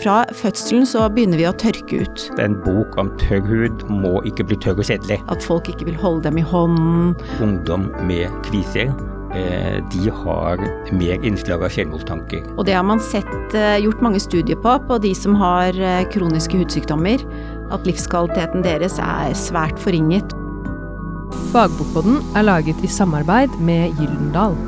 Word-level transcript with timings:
fra 0.00 0.22
fødselen 0.36 0.86
så 0.88 1.04
begynner 1.12 1.40
vi 1.40 1.46
å 1.48 1.54
tørke 1.60 2.02
ut. 2.04 2.24
En 2.40 2.56
bok 2.64 2.96
om 3.00 3.12
tørr 3.20 3.44
hud 3.46 3.84
må 3.92 4.20
ikke 4.28 4.46
bli 4.48 4.58
tørr 4.62 4.80
og 4.80 4.88
kjedelig. 4.88 5.20
At 5.32 5.44
folk 5.44 5.68
ikke 5.70 5.88
vil 5.90 6.00
holde 6.00 6.24
dem 6.28 6.40
i 6.40 6.44
hånden. 6.46 7.14
Ungdom 7.44 7.88
med 8.08 8.32
kviser 8.46 8.90
eh, 9.36 9.78
de 9.92 10.12
har 10.22 10.64
mer 10.96 11.26
innslag 11.26 11.64
av 11.66 11.74
selvmordstanker. 11.74 12.48
Og 12.56 12.66
det 12.68 12.76
har 12.78 12.86
man 12.86 13.02
sett 13.10 13.56
eh, 13.56 13.78
gjort 13.84 14.02
mange 14.04 14.22
studier 14.22 14.58
på, 14.60 14.76
på 14.88 15.00
de 15.04 15.14
som 15.16 15.36
har 15.40 15.76
eh, 15.76 16.06
kroniske 16.14 16.62
hudsykdommer. 16.62 17.22
At 17.74 17.86
livskvaliteten 17.86 18.66
deres 18.66 18.98
er 19.02 19.36
svært 19.38 19.78
forringet. 19.82 20.34
Fagbokboden 21.52 22.20
er 22.38 22.46
laget 22.46 22.82
i 22.82 22.90
samarbeid 22.90 23.54
med 23.62 23.94
Gyldendal. 23.98 24.58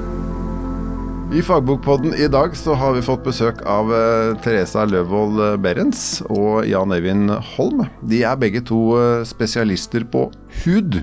I 1.32 1.40
Fagbokpodden 1.40 2.12
i 2.20 2.26
dag 2.28 2.52
så 2.56 2.74
har 2.76 2.92
vi 2.92 3.02
fått 3.04 3.22
besøk 3.24 3.62
av 3.64 3.88
uh, 3.88 4.34
Teresa 4.44 4.82
Løvold 4.84 5.38
eh, 5.40 5.54
Berens 5.64 6.02
og 6.26 6.66
Jan 6.68 6.92
Øyvind 6.92 7.32
Holm. 7.54 7.86
De 8.04 8.18
er 8.28 8.36
begge 8.36 8.60
to 8.68 8.80
uh, 8.92 9.22
spesialister 9.24 10.04
på 10.12 10.26
hud. 10.60 10.98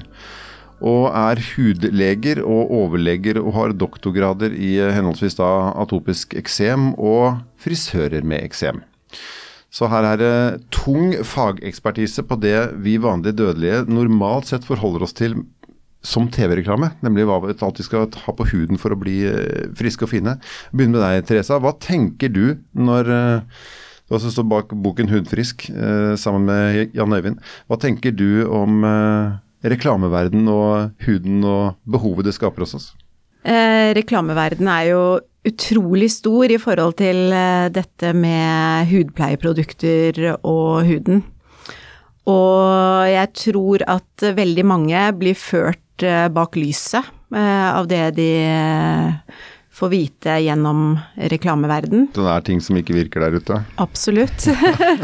Og 0.86 1.08
er 1.10 1.42
hudleger 1.56 2.44
og 2.44 2.70
overleger 2.78 3.42
og 3.42 3.56
har 3.58 3.74
doktorgrader 3.74 4.54
i 4.54 4.76
henholdsvis 4.78 5.40
da 5.40 5.50
atopisk 5.82 6.38
eksem 6.38 6.92
og 6.94 7.42
frisører 7.66 8.22
med 8.22 8.46
eksem. 8.46 8.84
Så 9.74 9.90
her 9.90 10.12
er 10.12 10.22
det 10.22 10.68
tung 10.74 11.16
fagekspertise 11.26 12.22
på 12.30 12.38
det 12.38 12.76
vi 12.86 13.00
vanlige 13.02 13.42
dødelige 13.42 13.88
normalt 13.90 14.54
sett 14.54 14.70
forholder 14.70 15.10
oss 15.10 15.18
til 15.18 15.42
som 16.06 16.30
TV-reklame, 16.32 16.94
nemlig 17.04 17.26
hva 17.28 17.40
vi 17.44 17.54
alltid 17.54 17.88
skal 17.88 18.08
ha 18.24 18.34
på 18.36 18.48
huden 18.54 18.80
for 18.80 18.96
å 18.96 19.00
bli 19.00 19.20
eh, 19.28 19.68
friske 19.78 20.06
og 20.08 20.14
fine. 20.14 20.38
Begynn 20.72 20.96
med 20.96 21.04
deg, 21.04 21.26
Teresa. 21.28 21.60
Hva 21.60 21.76
tenker 21.84 22.32
du 22.32 22.56
når 22.72 23.12
eh, 23.16 23.66
du 24.08 24.16
også 24.18 24.32
står 24.34 24.48
bak 24.50 24.72
boken 24.74 25.12
'Hudfrisk' 25.12 25.68
eh, 25.70 26.14
sammen 26.18 26.48
med 26.48 26.96
Jan 26.96 27.14
Øyvind. 27.14 27.44
Hva 27.68 27.78
tenker 27.78 28.16
du 28.16 28.48
om 28.48 28.82
reklameverden 29.60 30.48
og 30.48 30.96
huden 31.04 31.44
og 31.44 31.76
behovet 31.84 32.30
det 32.30 32.34
skaper 32.38 32.64
hos 32.64 32.78
oss? 32.80 32.88
Eh, 33.44 33.92
reklameverden 33.96 34.72
er 34.72 34.86
jo 34.94 35.02
utrolig 35.48 36.10
stor 36.12 36.52
i 36.52 36.60
forhold 36.60 36.96
til 37.00 37.32
dette 37.76 38.14
med 38.16 38.88
hudpleieprodukter 38.92 40.40
og 40.44 40.88
huden. 40.88 41.22
Og 42.30 43.08
jeg 43.08 43.30
tror 43.40 43.86
at 43.88 44.26
veldig 44.36 44.66
mange 44.68 45.06
blir 45.20 45.38
ført 45.40 45.80
bak 46.34 46.58
lyset 46.60 47.06
eh, 47.36 47.70
av 47.76 47.88
det 47.88 48.04
de 48.18 48.30
eh, 48.44 49.38
får 49.80 49.92
vite 49.94 50.36
gjennom 50.44 50.98
reklameverden. 51.32 52.10
Så 52.16 52.26
det 52.26 52.34
er 52.34 52.46
ting 52.48 52.62
som 52.64 52.80
ikke 52.80 52.98
virker 52.98 53.24
der 53.24 53.38
ute? 53.40 53.62
Absolutt. 53.80 54.50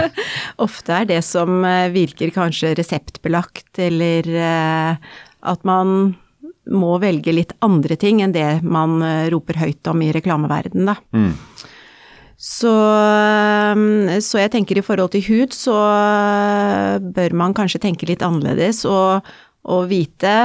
Ofte 0.66 1.00
er 1.00 1.08
det 1.14 1.22
som 1.28 1.64
virker 1.94 2.34
kanskje 2.36 2.74
reseptbelagt, 2.76 3.70
eller 3.80 4.28
at 5.46 5.64
man 5.64 6.16
må 6.66 6.92
velge 7.00 7.32
litt 7.32 7.54
andre 7.64 7.96
ting 8.02 8.20
enn 8.26 8.36
det 8.36 8.66
man 8.66 8.98
roper 9.32 9.62
høyt 9.62 9.88
om 9.88 10.02
i 10.04 10.12
reklameverden, 10.12 10.90
da. 10.90 10.98
Mm. 11.16 11.32
Så, 12.36 12.72
så, 14.20 14.40
jeg 14.42 14.52
tenker 14.52 14.78
i 14.78 14.84
forhold 14.84 15.14
til 15.14 15.24
hud, 15.30 15.56
så 15.56 15.76
bør 17.16 17.36
man 17.40 17.56
kanskje 17.56 17.80
tenke 17.88 18.10
litt 18.10 18.26
annerledes 18.26 18.84
og, 18.90 19.24
og 19.66 19.88
vite 19.90 20.36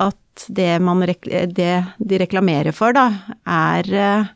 at 0.00 0.46
det, 0.48 0.70
man, 0.82 1.02
det 1.04 1.72
de 1.98 2.20
reklamerer 2.22 2.72
for, 2.76 2.96
da, 2.96 3.08
er 3.44 3.90
eh, 3.92 4.30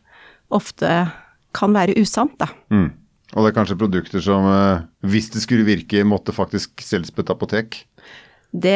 ofte 0.55 0.91
kan 1.55 1.75
være 1.77 1.97
usant, 2.01 2.35
da. 2.41 2.51
Mm. 2.75 2.91
Og 3.35 3.43
det 3.43 3.51
er 3.51 3.57
kanskje 3.57 3.79
produkter 3.79 4.23
som, 4.23 4.47
eh, 4.51 4.85
hvis 5.09 5.31
det 5.35 5.43
skulle 5.45 5.67
virke, 5.67 6.05
måtte 6.07 6.35
faktisk 6.35 6.85
selges 6.85 7.15
på 7.15 7.25
et 7.25 7.33
apotek? 7.33 7.81
Det, 8.55 8.71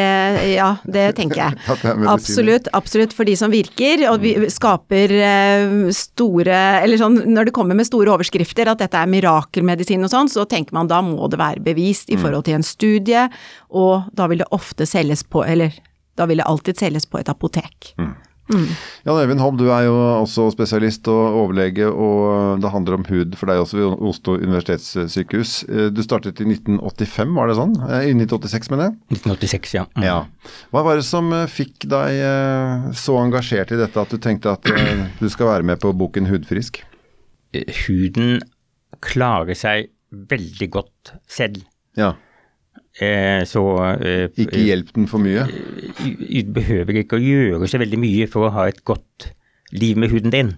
ja, 0.57 0.73
det 0.91 1.05
tenker 1.15 1.39
jeg. 1.39 1.59
absolutt, 2.15 2.67
absolutt 2.75 3.13
for 3.15 3.29
de 3.29 3.37
som 3.39 3.53
virker, 3.53 4.03
og 4.11 4.25
vi 4.25 4.33
mm. 4.35 4.49
skaper 4.51 5.13
eh, 5.15 5.75
store 5.95 6.57
Eller 6.83 6.99
sånn 6.99 7.21
når 7.31 7.49
det 7.49 7.55
kommer 7.55 7.79
med 7.79 7.87
store 7.87 8.11
overskrifter 8.11 8.73
at 8.73 8.83
dette 8.83 8.99
er 8.99 9.11
mirakelmedisin 9.11 10.03
og 10.03 10.11
sånn, 10.11 10.33
så 10.33 10.49
tenker 10.51 10.75
man 10.75 10.91
da 10.91 10.99
må 11.07 11.31
det 11.31 11.39
være 11.39 11.63
bevist 11.63 12.11
i 12.11 12.19
mm. 12.19 12.25
forhold 12.25 12.49
til 12.49 12.59
en 12.59 12.67
studie, 12.67 13.29
og 13.71 14.11
da 14.19 14.27
vil 14.27 14.43
det 14.43 14.51
ofte 14.57 14.89
selges 14.89 15.23
på 15.23 15.47
Eller 15.47 15.79
da 16.19 16.27
vil 16.27 16.43
det 16.43 16.49
alltid 16.51 16.81
selges 16.81 17.07
på 17.07 17.21
et 17.21 17.31
apotek. 17.31 17.93
Mm. 18.03 18.17
Mm. 18.49 18.69
Jan 19.05 19.19
Øyvind 19.21 19.43
Holm, 19.43 19.57
du 19.61 19.67
er 19.69 19.85
jo 19.87 19.95
også 20.23 20.49
spesialist 20.55 21.09
og 21.13 21.37
overlege, 21.43 21.89
og 21.89 22.63
det 22.63 22.71
handler 22.73 22.97
om 22.99 23.07
hud 23.09 23.37
for 23.37 23.51
deg 23.51 23.61
også 23.61 23.79
ved 23.79 24.05
Oslo 24.11 24.37
universitetssykehus. 24.41 25.53
Eh, 25.69 25.89
du 25.93 26.01
startet 26.05 26.41
i 26.41 26.49
1985, 26.49 27.35
var 27.37 27.51
det 27.51 27.59
sånn? 27.61 27.75
Eh, 27.89 28.09
I 28.11 28.15
1986, 28.17 28.71
mener 28.73 28.89
jeg? 28.89 29.19
1986, 29.19 29.75
ja. 29.77 29.87
Mm. 29.99 30.07
ja. 30.09 30.19
Hva 30.73 30.85
var 30.87 31.01
det 31.01 31.07
som 31.09 31.33
eh, 31.37 31.49
fikk 31.51 31.89
deg 31.89 32.23
så 32.99 33.19
engasjert 33.21 33.73
i 33.75 33.81
dette 33.81 34.01
at 34.01 34.13
du 34.13 34.21
tenkte 34.23 34.55
at 34.57 34.65
du 35.21 35.29
skal 35.33 35.53
være 35.53 35.69
med 35.69 35.81
på 35.83 35.93
boken 35.97 36.29
Hudfrisk? 36.31 36.81
Huden 37.87 38.41
klarer 39.05 39.57
seg 39.57 39.93
veldig 40.09 40.71
godt 40.73 41.13
selv. 41.29 41.61
Ja. 41.99 42.15
Eh, 42.99 43.45
så 43.47 43.63
eh, 44.03 44.27
Ikke 44.43 44.59
hjelp 44.59 44.91
den 44.97 45.07
for 45.11 45.23
mye? 45.23 45.45
Eh, 45.47 46.43
du 46.43 46.51
behøver 46.57 47.03
ikke 47.05 47.19
å 47.19 47.23
gjøre 47.23 47.69
så 47.71 47.79
veldig 47.79 48.01
mye 48.03 48.27
for 48.31 48.49
å 48.49 48.55
ha 48.57 48.67
et 48.71 48.83
godt 48.89 49.31
liv 49.71 50.01
med 50.01 50.11
huden 50.11 50.35
din. 50.35 50.51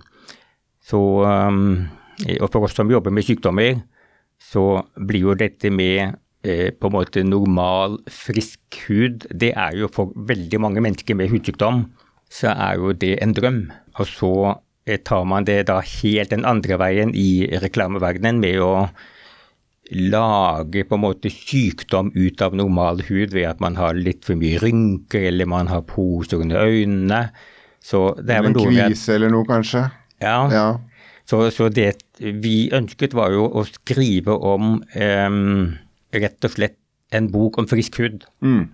Så, 0.91 0.99
og 0.99 2.49
for 2.51 2.67
oss 2.67 2.75
som 2.75 2.91
jobber 2.91 3.13
med 3.15 3.27
sykdommer, 3.27 3.77
så 4.43 4.81
blir 4.97 5.29
jo 5.29 5.37
dette 5.39 5.71
med 5.71 6.17
på 6.41 6.89
en 6.89 6.95
måte 6.95 7.23
normal, 7.23 7.99
frisk 8.11 8.79
hud, 8.89 9.27
det 9.29 9.53
er 9.53 9.77
jo 9.77 9.91
for 9.93 10.11
veldig 10.17 10.61
mange 10.63 10.83
mennesker 10.83 11.19
med 11.19 11.31
hudsykdom, 11.31 11.85
så 12.33 12.55
er 12.57 12.81
jo 12.81 12.95
det 12.97 13.13
en 13.23 13.35
drøm. 13.37 13.61
Og 14.01 14.09
så 14.09 14.33
tar 15.07 15.29
man 15.29 15.47
det 15.47 15.61
da 15.69 15.79
helt 15.85 16.33
den 16.33 16.49
andre 16.49 16.81
veien 16.81 17.13
i 17.15 17.45
reklameverdenen 17.63 18.41
med 18.43 18.59
å 18.65 18.73
lage 19.91 20.85
på 20.87 20.97
en 20.97 21.03
måte 21.03 21.31
sykdom 21.33 22.13
ut 22.15 22.43
av 22.45 22.55
normal 22.55 23.03
hud 23.09 23.35
ved 23.35 23.49
at 23.49 23.63
man 23.63 23.79
har 23.81 23.97
litt 23.99 24.23
for 24.27 24.39
mye 24.39 24.61
rynker 24.63 25.27
eller 25.33 25.49
man 25.51 25.71
har 25.71 25.83
poser 25.89 26.43
under 26.45 26.63
øynene. 26.63 27.25
Så 27.83 28.11
det 28.21 28.37
er 28.37 28.45
vel 28.45 28.55
noe 28.55 28.71
med 28.71 28.85
En 28.85 28.93
kvise 28.93 29.17
eller 29.17 29.33
noe, 29.33 29.47
kanskje? 29.49 29.87
Ja. 30.23 30.39
ja. 30.53 30.69
Så, 31.27 31.43
så, 31.55 31.69
det 31.73 31.95
vi 32.19 32.71
ønsket, 32.75 33.15
var 33.17 33.33
jo 33.35 33.47
å 33.47 33.65
skrive 33.69 34.35
om 34.35 34.81
um, 34.83 35.67
rett 36.15 36.47
og 36.47 36.55
slett 36.55 36.79
en 37.15 37.31
bok 37.33 37.59
om 37.59 37.69
frisk 37.71 38.01
hud. 38.03 38.27
Mm. 38.45 38.69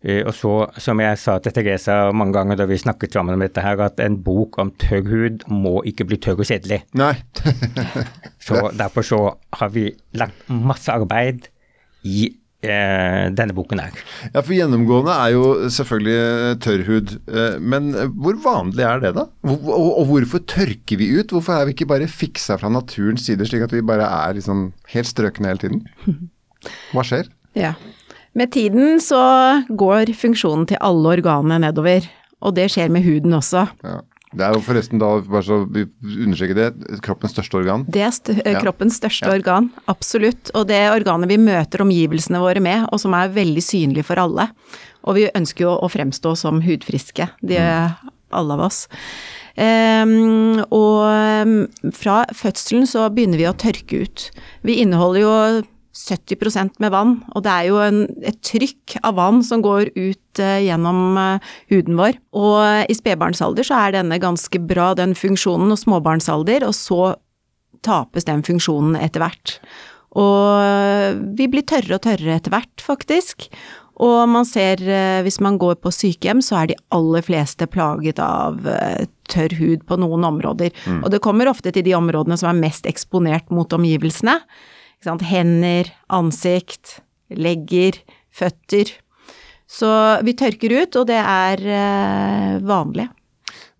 Uh, 0.00 0.22
og 0.24 0.32
så, 0.32 0.54
som 0.80 1.00
jeg 1.02 1.20
sa 1.20 1.36
til 1.44 1.52
Teresa 1.56 1.98
mange 2.16 2.32
ganger 2.38 2.56
da 2.56 2.66
vi 2.70 2.80
snakket 2.80 3.16
sammen 3.16 3.36
om 3.36 3.44
dette 3.44 3.64
her, 3.64 3.80
at 3.84 4.00
en 4.00 4.16
bok 4.24 4.56
om 4.62 4.72
tørr 4.80 5.04
hud 5.10 5.46
må 5.52 5.80
ikke 5.88 6.08
bli 6.08 6.20
tørr 6.22 6.40
og 6.40 6.48
kjedelig. 6.48 6.82
Nei. 6.96 7.14
så 8.46 8.70
derfor 8.76 9.06
så 9.06 9.24
har 9.60 9.72
vi 9.74 9.90
lagt 10.16 10.48
masse 10.48 10.92
arbeid 10.92 11.50
i 12.08 12.30
eh, 12.64 13.26
denne 13.36 13.56
boken 13.56 13.82
her. 13.82 14.00
Ja, 14.30 14.40
for 14.40 14.56
gjennomgående 14.56 15.18
er 15.20 15.34
jo 15.34 15.44
selvfølgelig 15.72 16.56
tørr 16.64 16.86
hud. 16.88 17.14
Uh, 17.28 17.60
men 17.60 17.92
hvor 18.16 18.40
vanlig 18.40 18.88
er 18.88 19.04
det, 19.04 19.14
da? 19.20 19.28
Og, 19.52 20.00
hvorfor 20.08 20.44
tørker 20.48 21.00
vi 21.00 21.12
ut? 21.18 21.36
Hvorfor 21.36 21.58
er 21.58 21.68
vi 21.68 21.76
ikke 21.76 21.90
bare 21.92 22.08
fiksa 22.08 22.56
fra 22.60 22.72
naturens 22.72 23.28
side, 23.28 23.44
slik 23.48 23.68
at 23.68 23.76
vi 23.76 23.84
bare 23.84 24.08
er 24.08 24.40
liksom 24.40 24.70
helt 24.94 25.12
strøkne 25.12 25.52
hele 25.52 25.64
tiden? 25.66 25.84
Hva 26.94 27.04
skjer? 27.04 27.28
Ja. 27.58 27.74
Med 28.38 28.52
tiden 28.54 29.00
så 29.02 29.20
går 29.68 30.12
funksjonen 30.18 30.68
til 30.70 30.78
alle 30.84 31.16
organene 31.16 31.58
nedover, 31.66 32.06
og 32.40 32.54
det 32.56 32.68
skjer 32.72 32.92
med 32.92 33.04
huden 33.06 33.34
også. 33.36 33.66
Ja. 33.82 33.98
Det 34.30 34.44
er 34.46 34.54
jo 34.54 34.62
forresten 34.62 35.00
da, 35.02 35.08
bare 35.26 35.42
så 35.42 35.56
vi 35.74 35.82
understreker 36.22 36.54
det, 36.54 36.98
kroppens 37.02 37.32
største 37.34 37.58
organ? 37.58 37.82
Det 37.90 38.04
er 38.06 38.12
st 38.14 38.36
ja. 38.38 38.60
kroppens 38.62 39.00
største 39.00 39.26
ja. 39.26 39.34
organ, 39.34 39.66
absolutt. 39.90 40.52
Og 40.54 40.68
det 40.70 40.78
organet 40.92 41.32
vi 41.32 41.40
møter 41.42 41.82
omgivelsene 41.82 42.38
våre 42.42 42.62
med, 42.62 42.86
og 42.94 43.02
som 43.02 43.16
er 43.18 43.32
veldig 43.34 43.64
synlig 43.66 44.06
for 44.06 44.22
alle. 44.22 44.46
Og 45.02 45.18
vi 45.18 45.26
ønsker 45.34 45.66
jo 45.66 45.74
å 45.74 45.90
fremstå 45.90 46.36
som 46.38 46.62
hudfriske, 46.62 47.26
de, 47.42 47.58
mm. 47.58 48.14
alle 48.38 48.58
av 48.58 48.64
oss. 48.68 48.84
Um, 49.58 50.62
og 50.70 51.02
ehm, 51.10 51.56
fra 51.96 52.22
fødselen 52.30 52.86
så 52.86 53.08
begynner 53.10 53.40
vi 53.40 53.50
å 53.50 53.56
tørke 53.58 54.04
ut. 54.06 54.28
Vi 54.62 54.78
inneholder 54.84 55.24
jo 55.24 55.34
70% 56.00 56.80
med 56.80 56.92
vann, 56.94 57.18
og 57.34 57.44
det 57.44 57.52
er 57.52 57.66
jo 57.68 57.80
en, 57.82 58.04
et 58.26 58.38
trykk 58.46 58.96
av 59.04 59.18
vann 59.18 59.42
som 59.46 59.62
går 59.64 59.92
ut 59.96 60.40
uh, 60.42 60.58
gjennom 60.62 61.18
uh, 61.18 61.50
huden 61.72 61.98
vår. 62.00 62.18
Og 62.36 62.90
i 62.90 62.96
spedbarnsalder 62.96 63.66
så 63.66 63.82
er 63.84 63.98
denne 63.98 64.20
ganske 64.22 64.62
bra, 64.70 64.92
den 64.98 65.14
funksjonen, 65.18 65.72
og 65.74 65.80
småbarnsalder, 65.82 66.66
og 66.68 66.74
så 66.76 67.14
tapes 67.86 68.28
den 68.28 68.44
funksjonen 68.46 68.96
etter 69.00 69.24
hvert. 69.24 69.58
Og 70.16 70.48
uh, 70.64 71.20
vi 71.36 71.50
blir 71.52 71.66
tørre 71.68 71.98
og 71.98 72.04
tørre 72.08 72.38
etter 72.38 72.56
hvert, 72.56 72.84
faktisk. 72.84 73.50
Og 74.00 74.24
man 74.32 74.46
ser, 74.48 74.80
hvis 75.20 75.42
man 75.44 75.58
går 75.60 75.74
på 75.84 75.90
sykehjem, 75.92 76.38
så 76.40 76.62
er 76.62 76.70
de 76.70 76.76
aller 76.96 77.20
fleste 77.20 77.66
plaget 77.68 78.16
av 78.24 78.56
tørr 79.28 79.52
hud 79.58 79.82
på 79.84 79.98
noen 80.00 80.24
områder. 80.24 80.72
Mm. 80.88 81.02
Og 81.04 81.12
det 81.12 81.20
kommer 81.20 81.50
ofte 81.50 81.68
til 81.76 81.84
de 81.84 81.92
områdene 81.98 82.38
som 82.40 82.48
er 82.48 82.62
mest 82.62 82.88
eksponert 82.88 83.52
mot 83.52 83.68
omgivelsene 83.76 84.38
hender, 85.04 85.90
ansikt, 86.08 87.00
legger, 87.30 87.96
føtter. 88.30 88.92
Så 89.70 89.88
vi 90.26 90.34
tørker 90.34 90.82
ut, 90.82 90.96
og 90.96 91.06
det 91.06 91.20
er 91.20 91.62
eh, 91.62 92.56
vanlig. 92.66 93.08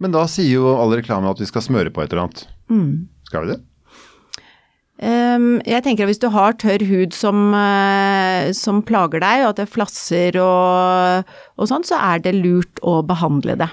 Men 0.01 0.15
da 0.15 0.25
sier 0.31 0.61
jo 0.61 0.77
all 0.79 0.95
reklame 0.97 1.29
at 1.31 1.41
vi 1.43 1.49
skal 1.49 1.65
smøre 1.67 1.91
på 1.93 2.03
et 2.03 2.13
eller 2.13 2.29
annet. 2.29 2.47
Skal 3.29 3.45
vi 3.45 3.53
det? 3.53 3.61
Um, 5.01 5.63
jeg 5.65 5.81
tenker 5.81 6.05
at 6.05 6.11
hvis 6.11 6.21
du 6.21 6.27
har 6.29 6.59
tørr 6.61 6.83
hud 6.85 7.15
som, 7.17 7.55
uh, 7.57 8.53
som 8.57 8.83
plager 8.85 9.23
deg, 9.23 9.45
og 9.45 9.55
at 9.55 9.63
det 9.63 9.71
flasser 9.73 10.37
og, 10.43 11.31
og 11.57 11.71
sånn, 11.71 11.87
så 11.89 11.97
er 12.13 12.21
det 12.25 12.35
lurt 12.37 12.83
å 12.85 12.99
behandle 13.09 13.57
det. 13.63 13.71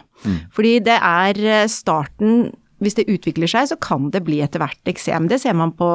Fordi 0.56 0.78
det 0.88 0.96
er 0.98 1.42
eh, 1.44 1.68
starten 1.70 2.48
hvis 2.84 2.98
det 2.98 3.08
utvikler 3.10 3.50
seg, 3.50 3.70
så 3.72 3.78
kan 3.82 4.12
det 4.14 4.24
bli 4.28 4.40
etter 4.46 4.62
hvert 4.62 4.90
eksem. 4.90 5.28
Det 5.32 5.40
ser 5.42 5.56
man 5.58 5.74
på 5.78 5.90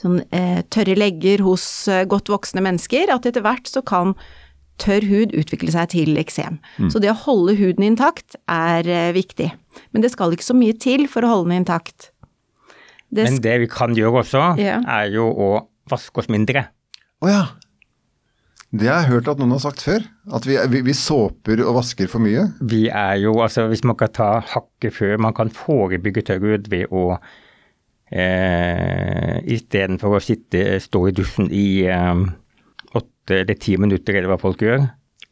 sånn, 0.00 0.20
eh, 0.34 0.62
tørre 0.72 0.96
legger 0.98 1.42
hos 1.46 1.64
eh, 1.88 2.04
godt 2.08 2.28
voksne 2.32 2.62
mennesker, 2.64 3.12
at 3.14 3.28
etter 3.28 3.44
hvert 3.44 3.68
så 3.70 3.82
kan 3.86 4.14
tørr 4.82 5.06
hud 5.08 5.32
utvikle 5.32 5.72
seg 5.72 5.88
til 5.94 6.18
eksem. 6.20 6.58
Så 6.92 7.00
det 7.00 7.08
å 7.08 7.16
holde 7.24 7.54
huden 7.56 7.86
intakt 7.86 8.36
er 8.44 8.84
eh, 8.84 9.12
viktig. 9.16 9.48
Men 9.92 10.04
det 10.04 10.12
skal 10.12 10.34
ikke 10.36 10.44
så 10.44 10.56
mye 10.56 10.76
til 10.76 11.06
for 11.08 11.24
å 11.24 11.30
holde 11.32 11.48
den 11.52 11.62
intakt. 11.64 12.10
Det 13.08 13.24
Men 13.24 13.40
det 13.40 13.54
vi 13.62 13.68
kan 13.72 13.94
gjøre 13.96 14.20
også, 14.24 14.42
Ja. 14.60 14.80
er 14.84 15.08
jo 15.14 15.30
å 15.32 15.50
vaske 15.88 16.18
oss 16.20 16.28
mindre. 16.28 16.66
Å 17.24 17.30
ja. 17.30 17.44
Det 18.76 18.88
har 18.90 19.04
jeg 19.04 19.12
hørt 19.14 19.28
at 19.30 19.38
noen 19.40 19.54
har 19.54 19.62
sagt 19.62 19.80
før. 19.80 20.04
At 20.34 20.44
vi, 20.44 20.58
vi, 20.68 20.82
vi 20.84 20.92
såper 20.92 21.62
og 21.64 21.78
vasker 21.78 22.10
for 22.10 22.20
mye. 22.20 22.48
Vi 22.60 22.88
er 22.90 23.14
jo, 23.22 23.36
altså 23.40 23.68
Hvis 23.70 23.84
man 23.86 23.96
kan 23.96 24.10
ta 24.12 24.30
hakket 24.42 24.92
før 24.92 25.20
Man 25.22 25.32
kan 25.38 25.48
forebygge 25.54 26.24
tørr 26.26 26.42
hud 26.42 26.68
ved 26.68 26.90
å 26.90 27.14
eh, 28.10 29.38
Istedenfor 29.56 30.18
å 30.18 30.22
sitte, 30.22 30.80
stå 30.82 31.06
i 31.08 31.14
dusjen 31.16 31.48
i 31.54 31.68
eh, 31.90 32.26
åtte 32.96 33.42
eller 33.42 33.58
ti 33.60 33.76
minutter, 33.80 34.18
eller 34.18 34.32
hva 34.32 34.40
folk 34.40 34.62
gjør, 34.64 34.86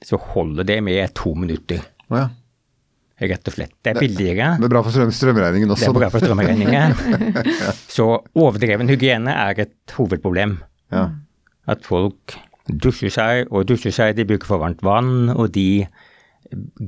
så 0.04 0.20
holder 0.34 0.66
det 0.68 0.80
med 0.84 1.14
to 1.16 1.34
minutter. 1.38 1.84
Ja. 2.12 2.28
Rett 3.24 3.46
og 3.46 3.54
slett. 3.54 3.74
Det 3.78 3.92
er 3.92 4.00
billigere. 4.02 4.48
Det 4.58 4.66
er 4.66 4.72
bra 4.72 4.80
for 4.82 4.92
strøm, 4.92 5.12
strømregningen 5.14 5.70
Det 5.70 5.86
er 5.86 5.94
bra 5.94 6.08
for 6.10 6.24
strømregningen. 6.24 6.96
Så 7.96 8.08
overdreven 8.34 8.90
hygiene 8.90 9.30
er 9.30 9.60
et 9.64 9.94
hovedproblem. 9.94 10.56
Ja. 10.92 11.04
At 11.70 11.86
folk 11.86 12.34
dusjer 12.66 13.12
seg 13.14 13.52
og 13.54 13.68
dusjer 13.70 13.94
seg, 13.94 14.16
de 14.18 14.26
bruker 14.26 14.50
for 14.50 14.64
varmt 14.64 14.82
vann, 14.84 15.30
og 15.30 15.52
de 15.54 15.86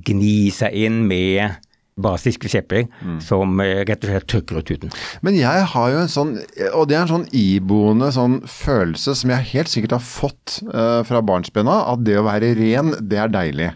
gnir 0.06 0.50
seg 0.54 0.74
inn 0.76 1.04
med 1.08 1.56
basiske 1.96 2.50
kjepper 2.52 2.84
som 3.25 3.56
eh, 3.64 3.81
rett 3.88 4.04
og 4.04 4.10
slett 4.10 4.28
tørker 4.28 4.60
ut 4.60 4.72
huden. 4.75 4.93
Men 5.25 5.38
jeg 5.38 5.64
har 5.72 5.93
jo 5.93 6.02
en 6.02 6.12
sånn, 6.12 6.34
og 6.72 6.88
det 6.90 6.98
er 6.98 7.06
en 7.06 7.14
sånn 7.14 7.28
iboende 7.37 8.10
sånn 8.12 8.43
følelse 8.50 9.16
som 9.16 9.32
jeg 9.32 9.50
helt 9.54 9.72
sikkert 9.72 9.96
har 9.96 10.04
fått 10.04 10.58
uh, 10.69 11.00
fra 11.08 11.22
barnsbena, 11.25 11.81
at 11.93 12.04
det 12.04 12.19
å 12.20 12.26
være 12.26 12.52
ren, 12.58 12.93
det 13.00 13.20
er 13.22 13.32
deilig. 13.32 13.70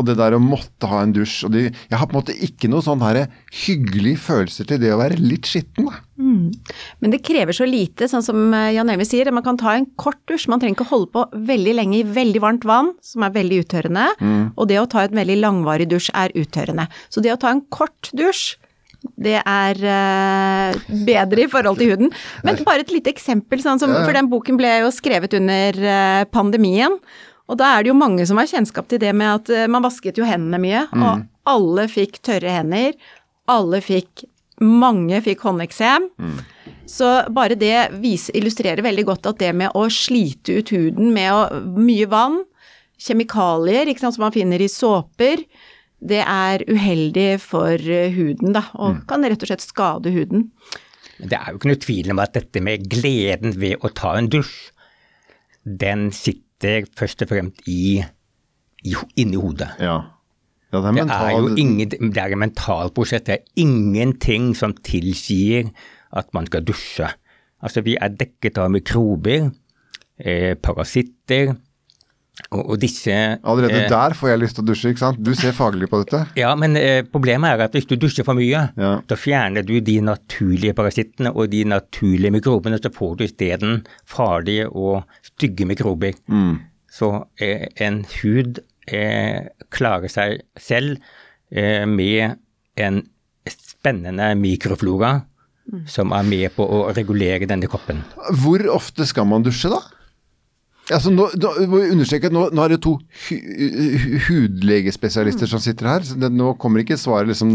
Og 0.00 0.06
det 0.08 0.16
der 0.20 0.36
å 0.36 0.40
måtte 0.42 0.88
ha 0.88 1.02
en 1.04 1.12
dusj 1.14 1.42
og 1.46 1.52
de, 1.54 1.66
Jeg 1.68 1.98
har 1.98 2.08
på 2.08 2.16
en 2.16 2.20
måte 2.22 2.36
ikke 2.46 2.70
noe 2.72 2.84
sånn 2.84 3.02
her 3.04 3.26
hyggelige 3.64 4.22
følelser 4.24 4.68
til 4.68 4.80
det 4.82 4.92
å 4.94 5.00
være 5.00 5.20
litt 5.20 5.48
skitten. 5.50 5.90
Da. 5.90 6.00
Men 7.02 7.12
det 7.12 7.22
krever 7.26 7.56
så 7.56 7.66
lite, 7.68 8.08
sånn 8.10 8.24
som 8.24 8.54
eh, 8.54 8.72
Jan 8.76 8.92
Øyvind 8.92 9.10
sier. 9.10 9.30
Man 9.34 9.44
kan 9.46 9.60
ta 9.60 9.74
en 9.76 9.88
kort 10.00 10.20
dusj. 10.30 10.48
Man 10.52 10.62
trenger 10.62 10.78
ikke 10.78 10.90
holde 10.92 11.10
på 11.14 11.26
veldig 11.50 11.76
lenge 11.78 12.00
i 12.00 12.08
veldig 12.08 12.42
varmt 12.44 12.66
vann, 12.68 12.92
som 13.04 13.26
er 13.26 13.34
veldig 13.34 13.62
uttørrende. 13.64 14.08
Og 14.56 14.68
det 14.70 14.80
å 14.80 14.88
ta 14.90 15.04
et 15.04 15.16
veldig 15.16 15.40
langvarig 15.42 15.88
dusj 15.90 16.12
er 16.16 16.34
uttørrende. 16.38 16.88
Så 17.12 17.24
det 17.24 17.34
å 17.34 17.40
ta 17.40 17.52
en 17.52 17.64
kort 17.72 18.12
dusj, 18.16 18.56
det 19.18 19.40
er 19.40 19.80
uh, 19.82 20.76
bedre 21.06 21.44
i 21.44 21.50
forhold 21.50 21.80
til 21.80 21.92
huden. 21.92 22.12
Men 22.46 22.60
bare 22.66 22.84
et 22.84 22.94
lite 22.94 23.10
eksempel, 23.10 23.62
sånn 23.64 23.82
som, 23.82 23.90
for 24.04 24.14
den 24.14 24.30
boken 24.30 24.58
ble 24.60 24.76
jo 24.84 24.92
skrevet 24.94 25.34
under 25.38 25.78
uh, 25.82 26.22
pandemien. 26.30 27.00
Og 27.52 27.58
da 27.60 27.74
er 27.74 27.84
det 27.84 27.92
jo 27.92 27.98
mange 27.98 28.24
som 28.28 28.40
har 28.40 28.48
kjennskap 28.48 28.88
til 28.88 29.02
det 29.02 29.12
med 29.16 29.28
at 29.28 29.52
eh, 29.52 29.68
man 29.70 29.84
vasket 29.84 30.18
jo 30.18 30.28
hendene 30.28 30.60
mye, 30.62 30.86
og 30.96 31.26
alle 31.52 31.88
fikk 31.92 32.22
tørre 32.24 32.60
hender. 32.60 32.96
Alle 33.50 33.82
fikk 33.84 34.26
Mange 34.62 35.18
fikk 35.24 35.40
håndeksem. 35.42 36.04
Så 36.86 37.08
bare 37.34 37.56
det 37.58 37.96
viser, 38.02 38.36
illustrerer 38.38 38.84
veldig 38.84 39.04
godt 39.08 39.26
at 39.30 39.40
det 39.40 39.48
med 39.58 39.74
å 39.74 39.88
slite 39.90 40.60
ut 40.60 40.70
huden 40.74 41.08
med 41.14 41.32
å, 41.34 41.62
mye 41.78 42.06
vann, 42.10 42.36
kjemikalier 43.02 43.90
ikke 43.90 44.04
sant, 44.04 44.14
som 44.14 44.26
man 44.26 44.34
finner 44.34 44.62
i 44.62 44.68
såper, 44.70 45.42
det 46.02 46.20
er 46.20 46.62
uheldig 46.68 47.40
for 47.42 47.74
eh, 47.74 48.12
huden, 48.14 48.54
da, 48.54 48.64
og 48.74 49.02
kan 49.10 49.24
rett 49.26 49.42
og 49.42 49.50
slett 49.50 49.64
skade 49.64 50.12
huden. 50.14 50.48
Men 51.18 51.32
det 51.32 51.38
er 51.38 51.50
jo 51.50 51.58
ikke 51.58 51.70
noe 51.72 51.82
tvil 51.86 52.14
om 52.14 52.22
at 52.22 52.34
dette 52.38 52.62
med 52.62 52.86
gleden 52.90 53.56
ved 53.62 53.82
å 53.82 53.90
ta 53.94 54.16
en 54.18 54.30
dusj, 54.30 54.70
den 55.62 56.10
sitter 56.14 56.51
først 56.98 57.24
og 57.24 57.32
fremst 57.32 57.62
i, 57.66 58.02
i, 58.84 58.94
inni 59.16 59.40
hodet. 59.40 59.68
Ja. 59.80 59.98
ja, 60.72 60.78
det 60.78 60.92
er 60.92 60.92
Det 61.02 61.16
er 61.16 61.38
jo 61.38 61.56
ingen, 61.56 61.90
det 61.90 62.16
er 62.16 62.32
en 62.32 62.38
mental 62.38 62.90
prosess. 62.94 63.24
Det 63.26 63.34
er 63.34 63.44
ingenting 63.56 64.56
som 64.56 64.74
tilsier 64.84 65.72
at 66.12 66.32
man 66.34 66.46
skal 66.46 66.64
dusje. 66.64 67.08
Altså, 67.62 67.80
vi 67.80 67.96
er 68.00 68.08
dekket 68.08 68.58
av 68.58 68.70
mikrober, 68.70 69.50
eh, 70.18 70.54
parasitter, 70.54 71.54
og, 72.50 72.62
og 72.72 72.78
disse 72.80 73.12
Allerede 73.44 73.82
eh, 73.84 73.88
der 73.92 74.14
får 74.16 74.30
jeg 74.32 74.40
lyst 74.40 74.56
til 74.56 74.64
å 74.64 74.68
dusje, 74.70 74.92
ikke 74.94 75.02
sant. 75.02 75.18
Du 75.20 75.32
ser 75.36 75.52
faglig 75.56 75.88
på 75.92 76.00
dette. 76.02 76.22
Ja, 76.38 76.54
men 76.58 76.76
eh, 76.80 77.02
problemet 77.04 77.52
er 77.52 77.66
at 77.66 77.76
hvis 77.76 77.88
du 77.90 77.94
dusjer 78.00 78.24
for 78.26 78.38
mye, 78.38 78.62
Ja. 78.80 78.92
da 79.08 79.18
fjerner 79.20 79.66
du 79.68 79.74
de 79.84 79.98
naturlige 80.04 80.74
parasittene 80.78 81.34
og 81.34 81.50
de 81.52 81.64
naturlige 81.68 82.32
mikrobene, 82.32 82.80
så 82.80 82.92
får 82.94 83.16
du 83.20 83.24
isteden 83.28 83.82
farlige 84.08 84.70
og 84.72 85.02
stygge 85.28 85.68
mikrober. 85.68 86.16
Så 86.92 87.12
eh, 87.40 87.68
en 87.84 88.02
hud 88.20 88.62
eh, 88.88 89.48
klarer 89.72 90.12
seg 90.12 90.40
selv 90.60 90.96
eh, 91.52 91.84
med 91.88 92.38
en 92.80 93.02
spennende 93.48 94.32
mikroflora 94.40 95.18
som 95.86 96.10
er 96.16 96.24
med 96.26 96.52
på 96.56 96.64
å 96.64 96.88
regulere 96.96 97.46
denne 97.46 97.68
kroppen. 97.70 98.00
Hvor 98.42 98.64
ofte 98.72 99.06
skal 99.06 99.28
man 99.30 99.44
dusje, 99.46 99.70
da? 99.70 99.78
Altså, 100.96 101.10
nå, 101.14 101.28
nå, 101.40 101.50
understreke 101.92 102.28
at 102.30 102.34
nå, 102.36 102.46
nå 102.54 102.64
er 102.64 102.74
det 102.74 102.80
to 102.84 102.92
hu, 102.98 103.36
hudlegespesialister 103.36 104.26
hudlegespesialister 104.28 105.50
som 105.50 105.62
sitter 105.62 105.88
her. 105.90 106.06
Så 106.06 106.18
det, 106.20 106.30
nå 106.34 106.52
kommer 106.60 106.82
ikke 106.84 106.98
svaret 107.00 107.30
liksom 107.32 107.54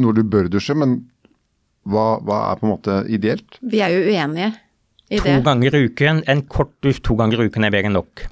når 0.00 0.18
du 0.18 0.22
bør 0.34 0.50
dusje, 0.52 0.76
men 0.78 1.00
hva, 1.84 2.18
hva 2.24 2.38
er 2.52 2.60
på 2.60 2.68
en 2.68 2.72
måte 2.76 2.98
ideelt? 3.12 3.58
Vi 3.62 3.82
er 3.84 3.92
jo 3.92 4.04
uenige 4.08 4.52
i 5.12 5.18
To 5.20 5.26
det. 5.28 5.40
ganger 5.44 5.74
i 5.76 5.82
uken, 5.90 6.22
en 6.32 6.40
kort 6.48 6.72
dusj 6.84 7.02
to 7.04 7.16
ganger 7.20 7.42
i 7.44 7.50
uken 7.50 7.66
er 7.68 7.74
bedre 7.74 7.90
enn 7.90 7.98
nok. 7.98 8.22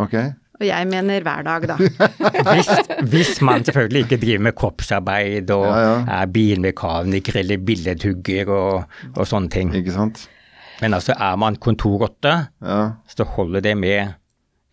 Ok? 0.00 0.14
Og 0.62 0.64
jeg 0.68 0.86
mener 0.88 1.24
hver 1.26 1.42
dag, 1.44 1.64
da. 1.68 1.76
Hvis, 2.52 2.68
hvis 3.10 3.30
man 3.44 3.64
selvfølgelig 3.66 4.04
ikke 4.06 4.18
driver 4.22 4.44
med 4.46 4.54
kroppsarbeid 4.56 5.50
og 5.50 5.64
Ja, 5.66 5.78
ja. 5.82 5.94
er 6.22 6.30
bilmekaniker 6.30 7.40
eller 7.42 7.58
billedhugger 7.66 8.52
og, 8.54 8.84
og 9.16 9.26
sånne 9.28 9.50
ting. 9.52 9.72
Ikke 9.74 9.94
sant? 9.96 10.22
Men 10.82 10.96
altså 10.98 11.14
er 11.14 11.36
man 11.38 11.56
kontorrotte, 11.62 12.34
Ja. 12.62 12.80
så 13.08 13.24
holder 13.36 13.62
det 13.62 13.76
med 13.78 14.14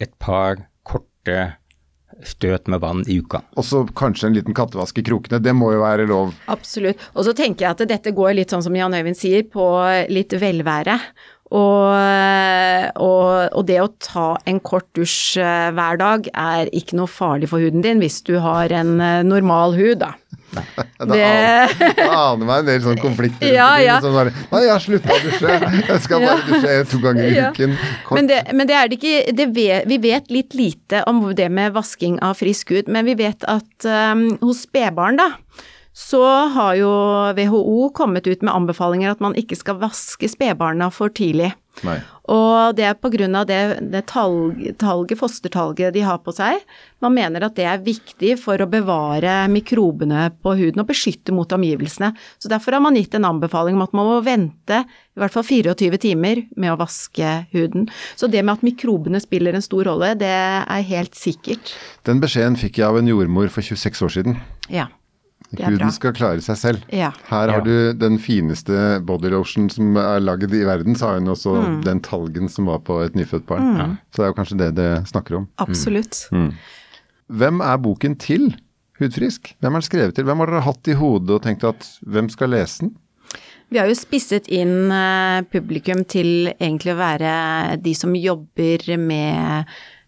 et 0.02 0.12
par 0.20 0.58
korte 0.84 1.54
støt 2.26 2.68
med 2.68 2.82
vann 2.82 3.04
i 3.08 3.20
uka. 3.22 3.40
Og 3.56 3.64
så 3.64 3.84
kanskje 3.96 4.28
en 4.28 4.34
liten 4.36 4.56
kattevask 4.58 4.98
i 5.00 5.04
krokene. 5.06 5.40
Det 5.40 5.54
må 5.56 5.70
jo 5.72 5.80
være 5.84 6.08
lov. 6.10 6.34
Absolutt. 6.52 6.98
Og 7.16 7.24
så 7.28 7.34
tenker 7.38 7.68
jeg 7.68 7.72
at 7.78 7.84
dette 7.88 8.12
går 8.16 8.34
litt 8.36 8.50
sånn 8.52 8.64
som 8.66 8.76
Jan 8.76 8.92
Øyvind 8.98 9.16
sier, 9.20 9.44
på 9.48 9.64
litt 10.12 10.34
velvære. 10.36 10.98
Og, 11.50 13.00
og, 13.02 13.30
og 13.58 13.64
det 13.66 13.80
å 13.82 13.88
ta 14.04 14.28
en 14.50 14.60
kort 14.62 14.86
dusj 14.98 15.40
eh, 15.42 15.70
hver 15.74 15.98
dag 16.02 16.28
er 16.38 16.70
ikke 16.78 16.98
noe 17.00 17.10
farlig 17.10 17.50
for 17.50 17.64
huden 17.64 17.82
din 17.86 18.02
hvis 18.04 18.20
du 18.28 18.36
har 18.44 18.70
en 18.76 19.00
eh, 19.02 19.22
normal 19.26 19.74
hud, 19.78 19.98
da. 20.04 20.12
Da 20.50 20.64
Det- 21.10 21.96
da 21.98 22.06
aner 22.34 22.46
meg 22.46 22.62
en 22.64 22.70
del 22.70 22.80
sånn 22.86 23.02
konflikter. 23.02 23.52
Ja, 23.54 23.72
ja. 23.82 23.98
Sånn 24.02 24.16
bare, 24.18 24.32
Nei, 24.52 24.62
jeg 24.66 24.72
har 24.74 24.82
slutta 24.86 25.14
å 25.14 25.20
dusje. 25.26 25.58
Jeg 25.90 26.00
skal 26.06 26.24
bare 26.26 26.46
dusje 26.48 26.78
to 26.94 27.02
ganger 27.04 27.28
i 27.30 27.36
Ja. 27.38 27.50
uken. 27.54 27.76
Kort. 28.08 28.18
Men 28.20 28.30
det, 28.32 28.40
men 28.58 28.70
det 28.70 28.78
er 28.80 28.90
det 28.90 28.98
ikke 29.00 29.36
det 29.38 29.50
vet, 29.58 29.90
Vi 29.90 30.00
vet 30.06 30.32
litt 30.34 30.54
lite 30.58 31.04
om 31.10 31.22
det 31.38 31.50
med 31.54 31.74
vasking 31.78 32.18
av 32.26 32.38
frisk 32.42 32.74
hud, 32.76 32.90
men 32.90 33.06
vi 33.10 33.18
vet 33.26 33.46
at 33.50 33.90
um, 33.90 34.26
hos 34.42 34.66
spedbarn, 34.66 35.18
da, 35.22 35.30
så 36.00 36.24
har 36.56 36.78
jo 36.80 36.90
WHO 37.36 37.90
kommet 37.96 38.28
ut 38.28 38.44
med 38.46 38.54
anbefalinger 38.56 39.12
at 39.12 39.24
man 39.24 39.36
ikke 39.36 39.58
skal 39.60 39.82
vaske 39.82 40.30
spedbarna 40.32 40.88
for 40.96 41.12
tidlig. 41.12 41.52
Nei. 41.84 41.98
Og 42.30 42.76
det 42.78 42.86
er 42.86 42.96
av 42.96 43.46
det, 43.50 43.60
det 43.92 44.02
talg, 44.08 44.58
talget, 44.80 45.18
fostertalget 45.20 45.94
de 45.96 46.04
har 46.06 46.20
på 46.24 46.34
seg. 46.36 46.62
Man 47.04 47.16
mener 47.16 47.44
at 47.46 47.56
det 47.58 47.66
er 47.66 47.82
viktig 47.84 48.36
for 48.40 48.62
å 48.62 48.68
bevare 48.70 49.48
mikrobene 49.52 50.28
på 50.44 50.54
huden 50.60 50.84
og 50.84 50.90
beskytte 50.92 51.34
mot 51.36 51.52
omgivelsene. 51.52 52.12
Så 52.38 52.52
derfor 52.52 52.78
har 52.78 52.84
man 52.86 53.00
gitt 53.00 53.18
en 53.18 53.28
anbefaling 53.28 53.80
om 53.80 53.86
at 53.88 53.96
man 53.98 54.08
må 54.12 54.20
vente 54.26 54.84
i 54.84 55.20
hvert 55.20 55.36
fall 55.36 55.48
24 55.48 56.00
timer 56.06 56.46
med 56.56 56.76
å 56.76 56.78
vaske 56.80 57.34
huden. 57.56 57.90
Så 58.16 58.30
det 58.32 58.44
med 58.46 58.60
at 58.60 58.68
mikrobene 58.68 59.20
spiller 59.24 59.58
en 59.58 59.66
stor 59.66 59.90
rolle, 59.90 60.14
det 60.20 60.30
er 60.30 60.88
helt 60.94 61.18
sikkert. 61.18 61.74
Den 62.08 62.22
beskjeden 62.24 62.60
fikk 62.60 62.80
jeg 62.80 62.88
av 62.88 63.02
en 63.02 63.10
jordmor 63.10 63.52
for 63.52 63.66
26 63.66 64.06
år 64.06 64.16
siden. 64.20 64.40
Ja. 64.70 64.88
Det 65.52 65.60
er 65.64 65.66
bra. 65.66 65.72
Huden 65.80 65.92
skal 65.96 66.14
klare 66.14 66.42
seg 66.46 66.58
selv. 66.62 66.84
Ja. 66.94 67.10
Her 67.30 67.50
har 67.50 67.58
Ja. 67.58 67.66
du 67.66 67.94
den 67.94 68.20
fineste 68.20 69.02
bodylotion 69.04 69.70
som 69.70 69.96
er 69.98 70.20
lagd 70.20 70.54
i 70.54 70.64
verden, 70.64 70.94
så 70.96 71.08
har 71.08 71.20
hun 71.20 71.28
også 71.34 71.56
Mm. 71.64 71.84
den 71.84 72.00
talgen 72.02 72.50
som 72.50 72.66
var 72.66 72.80
på 72.80 73.04
et 73.06 73.14
nyfødt 73.16 73.46
barn. 73.48 73.98
Så 74.14 74.18
det 74.18 74.26
er 74.26 74.34
jo 74.34 74.38
kanskje 74.44 74.58
det 74.58 74.76
det 74.76 75.08
snakker 75.08 75.38
om. 75.38 75.48
Absolutt. 75.58 76.28
Hvem 77.30 77.62
er 77.62 77.78
boken 77.78 78.16
til? 78.18 78.56
Hudfrisk? 79.00 79.54
Hvem 79.62 79.76
er 79.76 79.80
den 79.80 79.88
skrevet 79.90 80.16
til? 80.16 80.26
Hvem 80.26 80.38
har 80.38 80.46
dere 80.48 80.62
hatt 80.66 80.88
i 80.88 80.94
hodet 81.00 81.30
og 81.38 81.42
tenkt 81.42 81.64
at 81.64 81.86
hvem 82.06 82.30
skal 82.30 82.50
lese 82.50 82.80
den? 82.82 82.96
Vi 83.72 83.78
har 83.78 83.88
jo 83.88 83.94
spisset 83.96 84.48
inn 84.50 84.92
eh, 84.92 85.42
publikum 85.54 86.04
til 86.10 86.54
egentlig 86.60 86.94
å 86.96 86.98
være 87.00 87.82
de 87.82 87.94
som 87.94 88.14
jobber 88.18 88.98
med 88.98 89.66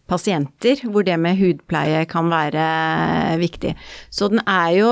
pasienter, 0.10 0.82
hvor 0.92 1.06
det 1.06 1.18
med 1.22 1.38
hudpleie 1.40 2.06
kan 2.10 2.28
være 2.30 3.38
viktig. 3.40 3.76
Så 4.12 4.28
den 4.30 4.42
er 4.46 4.72
jo 4.76 4.90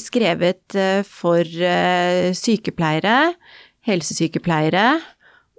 skrevet 0.00 0.76
eh, 0.78 1.02
for 1.06 1.44
eh, 1.44 2.32
sykepleiere, 2.36 3.34
helsesykepleiere, 3.84 4.88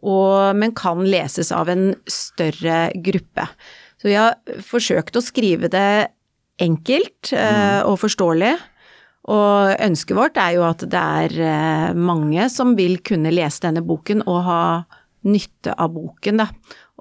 og, 0.05 0.53
men 0.57 0.73
kan 0.77 1.01
leses 1.07 1.51
av 1.55 1.69
en 1.71 1.91
større 2.09 2.89
gruppe. 3.05 3.47
Så 3.97 4.11
vi 4.11 4.17
har 4.19 4.35
forsøkt 4.65 5.17
å 5.17 5.23
skrive 5.23 5.69
det 5.73 6.11
enkelt 6.61 7.31
mm. 7.33 7.87
og 7.89 7.97
forståelig. 8.03 8.53
Og 9.33 9.73
ønsket 9.81 10.17
vårt 10.17 10.37
er 10.37 10.53
jo 10.59 10.65
at 10.67 10.83
det 10.85 11.01
er 11.01 11.35
eh, 11.41 11.97
mange 11.97 12.45
som 12.53 12.75
vil 12.77 12.99
kunne 13.05 13.33
lese 13.33 13.63
denne 13.65 13.81
boken 13.85 14.21
og 14.27 14.41
ha 14.45 14.61
nytte 15.25 15.73
av 15.73 15.95
boken, 15.95 16.43
da. 16.43 16.49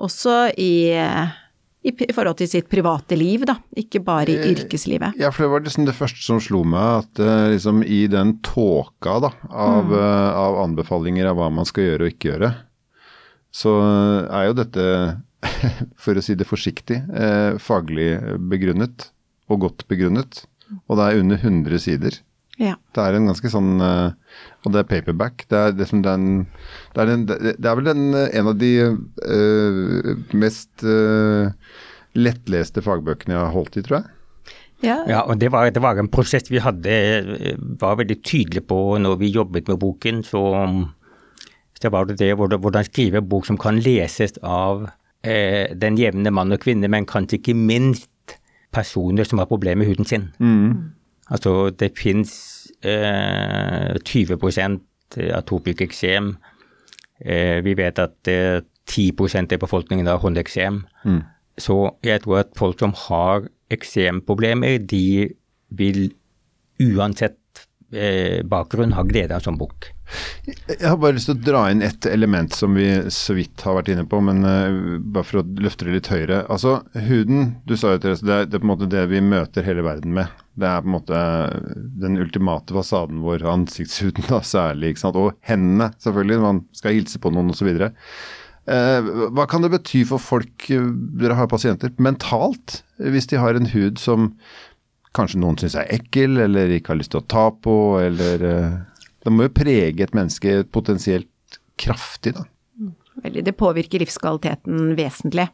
Også 0.00 0.48
i, 0.56 0.88
eh, 0.96 1.34
i, 1.84 1.92
i 1.92 2.14
forhold 2.16 2.38
til 2.40 2.48
sitt 2.48 2.68
private 2.72 3.16
liv, 3.18 3.44
da. 3.48 3.58
Ikke 3.76 4.00
bare 4.04 4.32
i 4.32 4.52
yrkeslivet. 4.54 5.18
Ja, 5.20 5.30
for 5.34 5.44
det 5.44 5.50
var 5.52 5.64
liksom 5.66 5.88
det 5.88 5.96
første 5.96 6.24
som 6.24 6.40
slo 6.42 6.62
meg, 6.68 7.04
at 7.04 7.20
uh, 7.20 7.50
liksom 7.52 7.82
i 7.84 8.04
den 8.10 8.38
tåka 8.44 9.18
da, 9.26 9.34
av, 9.50 9.92
eh, 9.92 10.30
av 10.40 10.62
anbefalinger 10.64 11.28
av 11.28 11.38
hva 11.38 11.50
man 11.52 11.68
skal 11.68 11.90
gjøre 11.90 12.06
og 12.06 12.14
ikke 12.14 12.30
gjøre, 12.32 12.50
så 13.54 13.74
er 14.24 14.48
jo 14.48 14.56
dette, 14.62 14.86
for 16.02 16.16
å 16.16 16.24
si 16.24 16.36
det 16.38 16.48
forsiktig, 16.48 17.02
uh, 17.12 17.60
faglig 17.62 18.14
begrunnet 18.50 19.10
og 19.52 19.66
godt 19.66 19.84
begrunnet. 19.90 20.46
Og 20.88 20.96
det 20.98 21.06
er 21.06 21.20
under 21.20 21.42
100 21.44 21.84
sider. 21.84 22.16
Ja. 22.60 22.76
Det 22.94 23.02
er 23.02 23.16
en 23.18 23.26
ganske 23.26 23.50
sånn 23.50 23.82
eh, 23.82 24.36
Og 24.62 24.74
det 24.74 24.84
er 24.84 24.90
paperback. 24.90 25.46
Det 25.50 25.58
er, 25.58 25.72
liksom 25.78 26.04
den, 26.04 26.46
det 26.94 27.02
er, 27.02 27.10
den, 27.10 27.24
det 27.26 27.70
er 27.70 27.78
vel 27.80 27.88
den, 27.90 28.04
eh, 28.14 28.28
en 28.38 28.50
av 28.52 28.58
de 28.60 28.72
uh, 28.94 30.12
mest 30.38 30.84
uh, 30.86 31.50
lettleste 32.14 32.84
fagbøkene 32.84 33.34
jeg 33.34 33.42
har 33.42 33.54
holdt 33.54 33.78
i, 33.80 33.84
tror 33.86 34.00
jeg. 34.00 34.10
Ja. 34.84 34.98
Ja, 35.08 35.22
og 35.24 35.38
det 35.40 35.50
var, 35.52 35.70
det 35.72 35.82
var 35.82 35.98
en 35.98 36.10
prosess 36.12 36.50
vi 36.50 36.60
hadde, 36.62 36.94
var 37.80 37.96
veldig 38.00 38.18
tydelige 38.22 38.66
på 38.68 38.98
når 39.00 39.16
vi 39.22 39.32
jobbet 39.32 39.70
med 39.70 39.80
boken. 39.80 40.20
Så, 40.26 40.42
så 41.80 41.92
var 41.94 42.10
det 42.10 42.18
det 42.20 42.34
hvordan 42.36 42.86
skrive 42.86 43.22
en 43.22 43.30
bok 43.30 43.48
som 43.48 43.58
kan 43.60 43.80
leses 43.80 44.36
av 44.42 44.84
eh, 45.24 45.72
den 45.72 45.96
jevne 46.00 46.32
mann 46.34 46.52
og 46.54 46.60
kvinne, 46.64 46.90
men 46.90 47.08
kanskje 47.08 47.40
ikke 47.40 47.56
minst 47.56 48.36
personer 48.74 49.26
som 49.26 49.40
har 49.40 49.48
problemer 49.50 49.84
med 49.84 49.92
huden 49.92 50.10
sin. 50.10 50.28
Altså 51.32 51.70
det 51.70 51.94
fins 51.98 52.32
eh, 52.84 53.94
20 54.04 54.36
atopisk 55.34 55.80
eksem. 55.84 56.34
Eh, 57.20 57.64
vi 57.64 57.74
vet 57.78 57.98
at 58.02 58.28
eh, 58.28 58.60
10% 58.90 59.54
av 59.54 59.62
befolkningen 59.62 60.06
har 60.10 60.20
håndeksem. 60.20 60.82
Så 61.58 61.78
jeg 62.04 62.24
tror 62.24 62.42
at 62.42 62.52
folk 62.58 62.78
som 62.82 62.92
har 63.06 63.46
eksemproblemer, 63.72 64.78
de 64.78 65.30
vil 65.70 66.12
uansett 66.82 67.66
eh, 67.94 68.42
bakgrunn 68.44 68.92
ha 68.98 69.04
glede 69.06 69.32
av 69.32 69.40
en 69.40 69.48
sånn 69.48 69.60
bok. 69.60 69.93
Jeg 70.68 70.84
har 70.84 70.98
bare 71.00 71.16
lyst 71.16 71.30
til 71.30 71.36
å 71.38 71.44
dra 71.46 71.60
inn 71.72 71.80
et 71.84 72.06
element 72.10 72.52
som 72.54 72.74
vi 72.76 72.86
så 73.12 73.34
vidt 73.36 73.62
har 73.64 73.78
vært 73.78 73.88
inne 73.94 74.04
på, 74.10 74.18
men 74.24 74.42
uh, 74.44 74.98
bare 75.00 75.24
for 75.26 75.40
å 75.40 75.44
løfte 75.64 75.86
det 75.88 75.94
litt 75.96 76.10
høyere. 76.12 76.42
Altså, 76.52 76.76
huden, 77.08 77.54
du 77.64 77.72
sa 77.80 77.94
jo 77.94 78.02
Therese, 78.02 78.24
det, 78.26 78.34
er- 78.36 78.48
det 78.50 78.58
er 78.58 78.62
på 78.64 78.68
en 78.68 78.72
måte 78.74 78.90
det 78.92 79.04
vi 79.10 79.22
møter 79.24 79.64
hele 79.66 79.84
verden 79.86 80.12
med. 80.18 80.32
Det 80.60 80.68
er 80.68 80.84
på 80.84 80.90
en 80.90 80.94
måte 80.98 81.22
den 82.04 82.20
ultimate 82.22 82.76
fasaden 82.76 83.24
vår, 83.24 83.46
ansiktshuden 83.54 84.28
da 84.28 84.42
særlig, 84.46 84.92
ikke 84.94 85.04
sant. 85.06 85.18
Og 85.18 85.32
hendene, 85.48 85.88
selvfølgelig, 86.04 86.42
man 86.44 86.62
skal 86.76 86.98
hilse 86.98 87.22
på 87.24 87.32
noen 87.34 87.50
osv. 87.54 87.72
Uh, 88.64 89.10
hva 89.36 89.48
kan 89.50 89.64
det 89.64 89.72
bety 89.74 90.04
for 90.08 90.22
folk, 90.22 90.68
eh, 90.72 90.86
dere 91.20 91.34
har 91.36 91.48
pasienter, 91.52 91.90
mentalt, 92.00 92.78
hvis 93.00 93.26
de 93.32 93.40
har 93.40 93.58
en 93.58 93.68
hud 93.74 93.98
som 94.00 94.30
kanskje 95.14 95.38
noen 95.42 95.58
syns 95.60 95.76
er 95.78 95.90
ekkel, 95.94 96.38
eller 96.46 96.72
ikke 96.74 96.94
har 96.94 96.98
lyst 97.02 97.12
til 97.12 97.20
å 97.20 97.28
ta 97.30 97.42
på, 97.62 97.74
eller 98.00 98.46
eh, 98.48 98.72
Det 99.24 99.32
må 99.32 99.46
jo 99.46 99.54
prege 99.56 100.04
et 100.04 100.16
menneske 100.16 100.62
potensielt 100.72 101.58
kraftig, 101.80 102.34
da. 102.36 102.44
Veldig. 103.24 103.44
Det 103.46 103.54
påvirker 103.56 104.02
livskvaliteten 104.02 104.94
vesentlig. 104.98 105.46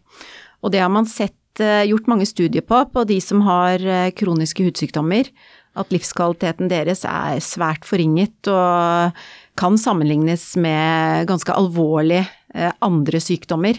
Og 0.65 0.73
det 0.73 0.81
har 0.81 0.91
man 0.93 1.07
sett, 1.09 1.61
eh, 1.61 1.85
gjort 1.85 2.09
mange 2.09 2.27
studier 2.27 2.65
på, 2.65 2.85
på 2.93 3.05
de 3.07 3.21
som 3.21 3.43
har 3.45 3.81
eh, 3.85 4.11
kroniske 4.17 4.65
hudsykdommer. 4.65 5.29
At 5.77 5.93
livskvaliteten 5.93 6.71
deres 6.73 7.05
er 7.05 7.39
svært 7.45 7.85
forringet 7.87 8.49
og 8.51 9.13
kan 9.61 9.77
sammenlignes 9.79 10.57
med 10.57 11.29
ganske 11.29 11.53
alvorlige 11.53 12.27
eh, 12.55 12.73
andre 12.83 13.21
sykdommer. 13.21 13.79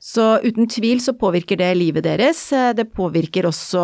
Så 0.00 0.24
uten 0.40 0.64
tvil 0.64 1.00
så 1.04 1.12
påvirker 1.12 1.58
det 1.60 1.74
livet 1.76 2.06
deres. 2.06 2.40
Eh, 2.56 2.72
Det 2.72 2.88
påvirker 2.96 3.44
også, 3.44 3.80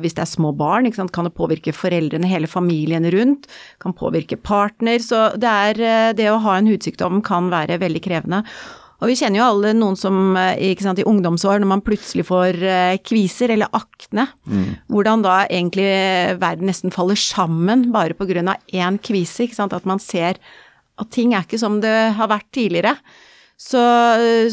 hvis 0.00 0.16
det 0.16 0.24
er 0.24 0.30
små 0.30 0.54
barn, 0.56 0.90
kan 0.90 1.24
det 1.28 1.36
påvirke 1.36 1.74
foreldrene, 1.76 2.26
hele 2.26 2.48
familien 2.48 3.04
rundt. 3.12 3.46
Kan 3.78 3.92
påvirke 3.92 4.40
partner. 4.40 4.98
Så 4.98 5.36
det 5.36 5.48
er 5.48 5.80
eh, 5.80 6.12
Det 6.14 6.30
å 6.30 6.40
ha 6.40 6.56
en 6.56 6.66
hudsykdom 6.66 7.22
kan 7.22 7.50
være 7.50 7.78
veldig 7.78 8.00
krevende. 8.00 8.44
Og 9.00 9.08
vi 9.08 9.16
kjenner 9.16 9.40
jo 9.40 9.48
alle 9.48 9.72
noen 9.76 9.96
som 9.96 10.36
eh, 10.36 10.76
sant, 10.80 10.98
i 11.00 11.04
ungdomsår, 11.08 11.60
når 11.60 11.68
man 11.68 11.84
plutselig 11.84 12.26
får 12.28 12.56
eh, 12.64 12.96
kviser 13.04 13.52
eller 13.52 13.68
akne, 13.72 14.28
hvordan 14.88 15.22
da 15.24 15.42
egentlig 15.46 15.88
verden 16.40 16.68
nesten 16.68 16.92
faller 16.92 17.16
sammen 17.16 17.90
bare 17.92 18.16
av 18.16 18.56
én 18.72 18.98
kvise. 19.00 19.48
At 19.60 19.84
man 19.84 19.98
ser 19.98 20.40
at 21.00 21.10
ting 21.10 21.32
er 21.34 21.44
ikke 21.44 21.60
som 21.60 21.80
det 21.80 22.14
har 22.16 22.28
vært 22.28 22.48
tidligere. 22.52 22.96
Så, 23.60 23.80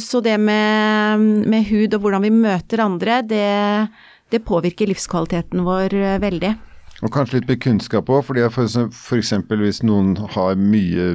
så 0.03 0.19
det 0.23 0.35
med, 0.41 1.23
med 1.47 1.63
hud 1.69 1.95
og 1.95 2.03
hvordan 2.03 2.25
vi 2.25 2.31
møter 2.33 2.83
andre, 2.83 3.21
det, 3.23 3.45
det 4.33 4.43
påvirker 4.43 4.89
livskvaliteten 4.91 5.63
vår 5.63 5.95
eh, 5.95 6.17
veldig. 6.19 6.51
Og 7.05 7.13
kanskje 7.13 7.39
litt 7.39 7.49
med 7.51 7.61
kunnskap 7.63 8.09
òg, 8.11 8.25
for, 8.27 8.67
for 8.91 9.19
eksempel 9.21 9.61
hvis 9.63 9.79
noen 9.85 10.15
har 10.35 10.57
mye 10.59 11.13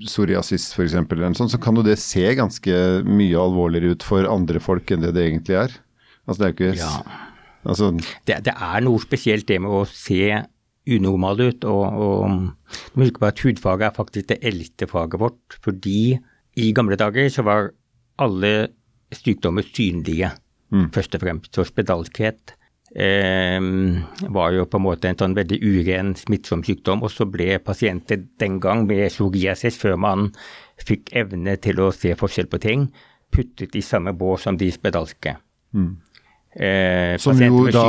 psoriasis 0.00 0.70
f.eks., 0.74 0.96
eller 0.96 1.28
noe 1.28 1.52
så 1.52 1.60
kan 1.60 1.76
jo 1.76 1.84
det 1.86 1.98
se 2.00 2.24
ganske 2.38 2.78
mye 3.06 3.38
alvorligere 3.38 3.94
ut 3.94 4.06
for 4.06 4.26
andre 4.26 4.62
folk 4.62 4.90
enn 4.90 5.04
det 5.04 5.12
det 5.14 5.26
egentlig 5.28 5.58
er. 5.60 5.76
Altså 6.26 6.40
det 6.42 6.48
er 6.48 6.56
ikke 6.56 6.72
Ja. 6.80 6.94
Altså, 7.60 7.90
Det, 8.24 8.38
det 8.46 8.54
er 8.56 8.80
noe 8.86 9.02
spesielt 9.02 9.44
det 9.50 9.58
med 9.60 9.70
å 9.70 9.84
se 9.84 10.40
unormal 10.88 11.42
ut. 11.44 11.64
Og, 11.68 11.82
og 11.84 12.72
du 12.72 12.94
må 12.96 13.04
huske 13.04 13.20
på 13.20 13.28
at 13.28 13.42
hudfaget 13.44 13.86
er 13.90 13.96
faktisk 13.98 14.30
det 14.32 14.38
eldste 14.48 14.88
faget 14.88 15.20
vårt. 15.20 15.58
Fordi 15.60 16.16
i 16.56 16.72
gamle 16.76 16.98
dager 16.98 17.28
så 17.30 17.44
var 17.46 17.70
alle 18.20 18.54
sykdommer 19.14 19.66
synlige, 19.66 20.32
først 20.94 21.14
og 21.16 21.22
fremst. 21.24 21.52
Så 21.54 21.64
spedalskhet 21.66 22.54
eh, 22.94 23.60
var 24.30 24.52
jo 24.54 24.66
på 24.70 24.80
en 24.80 24.86
måte 24.86 25.10
en 25.10 25.18
sånn 25.18 25.36
veldig 25.38 25.60
uren, 25.62 26.14
smittsom 26.18 26.64
sykdom. 26.66 27.04
Og 27.06 27.12
så 27.14 27.26
ble 27.30 27.58
pasienter 27.64 28.22
den 28.42 28.60
gang 28.62 28.86
med 28.90 29.08
psoriasis, 29.10 29.78
før 29.80 29.98
man 30.00 30.30
fikk 30.80 31.14
evne 31.16 31.56
til 31.62 31.80
å 31.82 31.90
se 31.94 32.14
forskjell 32.18 32.50
på 32.50 32.62
ting, 32.62 32.90
puttet 33.30 33.76
i 33.78 33.82
samme 33.84 34.14
bås 34.16 34.46
som 34.46 34.58
de 34.58 34.70
spedalske. 34.74 35.36
Eh, 36.50 37.14
som 37.22 37.38
jo 37.38 37.68
da 37.70 37.84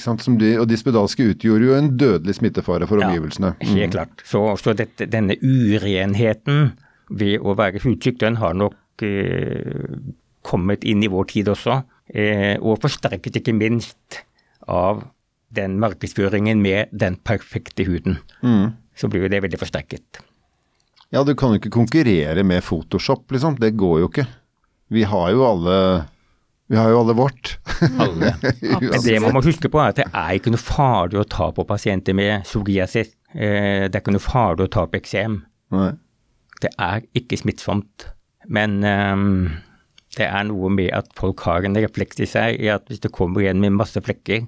sant, 0.00 0.22
som 0.24 0.38
de, 0.40 0.54
Og 0.56 0.64
de 0.64 0.76
spedalske 0.80 1.26
utgjorde 1.34 1.66
jo 1.66 1.74
en 1.76 1.90
dødelig 2.00 2.38
smittefare 2.38 2.88
for 2.88 3.02
omgivelsene. 3.04 3.50
Ja, 3.60 3.74
helt 3.76 3.92
klart. 3.92 4.24
Så, 4.24 4.40
så 4.56 4.72
dette, 4.72 5.04
denne 5.12 5.36
urenheten 5.36 6.72
ved 7.10 7.42
å 7.42 7.56
være 7.58 7.82
hudsyk, 7.84 8.20
den 8.22 8.38
har 8.40 8.54
nok 8.56 9.04
eh, 9.04 9.96
kommet 10.44 10.84
inn 10.84 11.02
i 11.04 11.10
vår 11.12 11.28
tid 11.32 11.50
også. 11.52 11.82
Eh, 12.12 12.54
og 12.60 12.82
forsterket 12.84 13.40
ikke 13.40 13.56
minst 13.56 14.22
av 14.68 15.04
den 15.54 15.78
markedsføringen 15.82 16.60
med 16.62 16.92
den 16.92 17.16
perfekte 17.22 17.86
huden. 17.86 18.18
Så 18.94 19.10
blir 19.10 19.26
jo 19.26 19.30
det 19.30 19.42
veldig 19.44 19.60
forsterket. 19.60 20.22
Ja, 21.14 21.22
du 21.22 21.34
kan 21.38 21.52
jo 21.54 21.60
ikke 21.60 21.70
konkurrere 21.74 22.42
med 22.46 22.64
Photoshop, 22.66 23.28
liksom. 23.30 23.58
Det 23.62 23.76
går 23.78 24.00
jo 24.02 24.10
ikke. 24.10 24.26
Vi 24.94 25.04
har 25.06 25.30
jo 25.32 25.44
alle 25.46 25.76
Vi 26.66 26.76
har 26.80 26.88
jo 26.90 27.00
alle 27.02 27.14
vårt. 27.14 27.58
Alle. 28.00 28.32
Men 28.80 29.02
det 29.04 29.18
man 29.20 29.34
må 29.36 29.42
huske 29.44 29.68
på 29.68 29.78
er 29.82 29.92
at 29.92 29.98
det 30.00 30.06
er 30.08 30.38
ikke 30.38 30.54
noe 30.54 30.62
farlig 30.64 31.20
å 31.20 31.26
ta 31.28 31.50
på 31.52 31.66
pasienter 31.68 32.16
med 32.16 32.46
psoriasis. 32.48 33.12
Eh, 33.34 33.84
det 33.84 33.92
er 33.92 34.00
ikke 34.00 34.14
noe 34.16 34.24
farlig 34.24 34.64
å 34.66 34.72
ta 34.72 34.86
på 34.88 34.96
eksem. 34.98 35.42
Nei. 35.76 35.90
Det 36.64 36.72
er 36.80 37.04
ikke 37.16 37.36
smittsomt, 37.36 38.08
men 38.48 38.78
um, 38.84 39.50
det 40.16 40.26
er 40.26 40.46
noe 40.48 40.70
med 40.72 40.92
at 40.96 41.10
folk 41.18 41.42
har 41.44 41.66
en 41.66 41.76
refleks 41.76 42.22
i 42.24 42.28
seg 42.30 42.60
i 42.62 42.70
at 42.72 42.86
hvis 42.88 43.02
det 43.04 43.12
kommer 43.14 43.44
igjen 43.44 43.60
med 43.60 43.76
masse 43.76 44.00
flekker, 44.00 44.46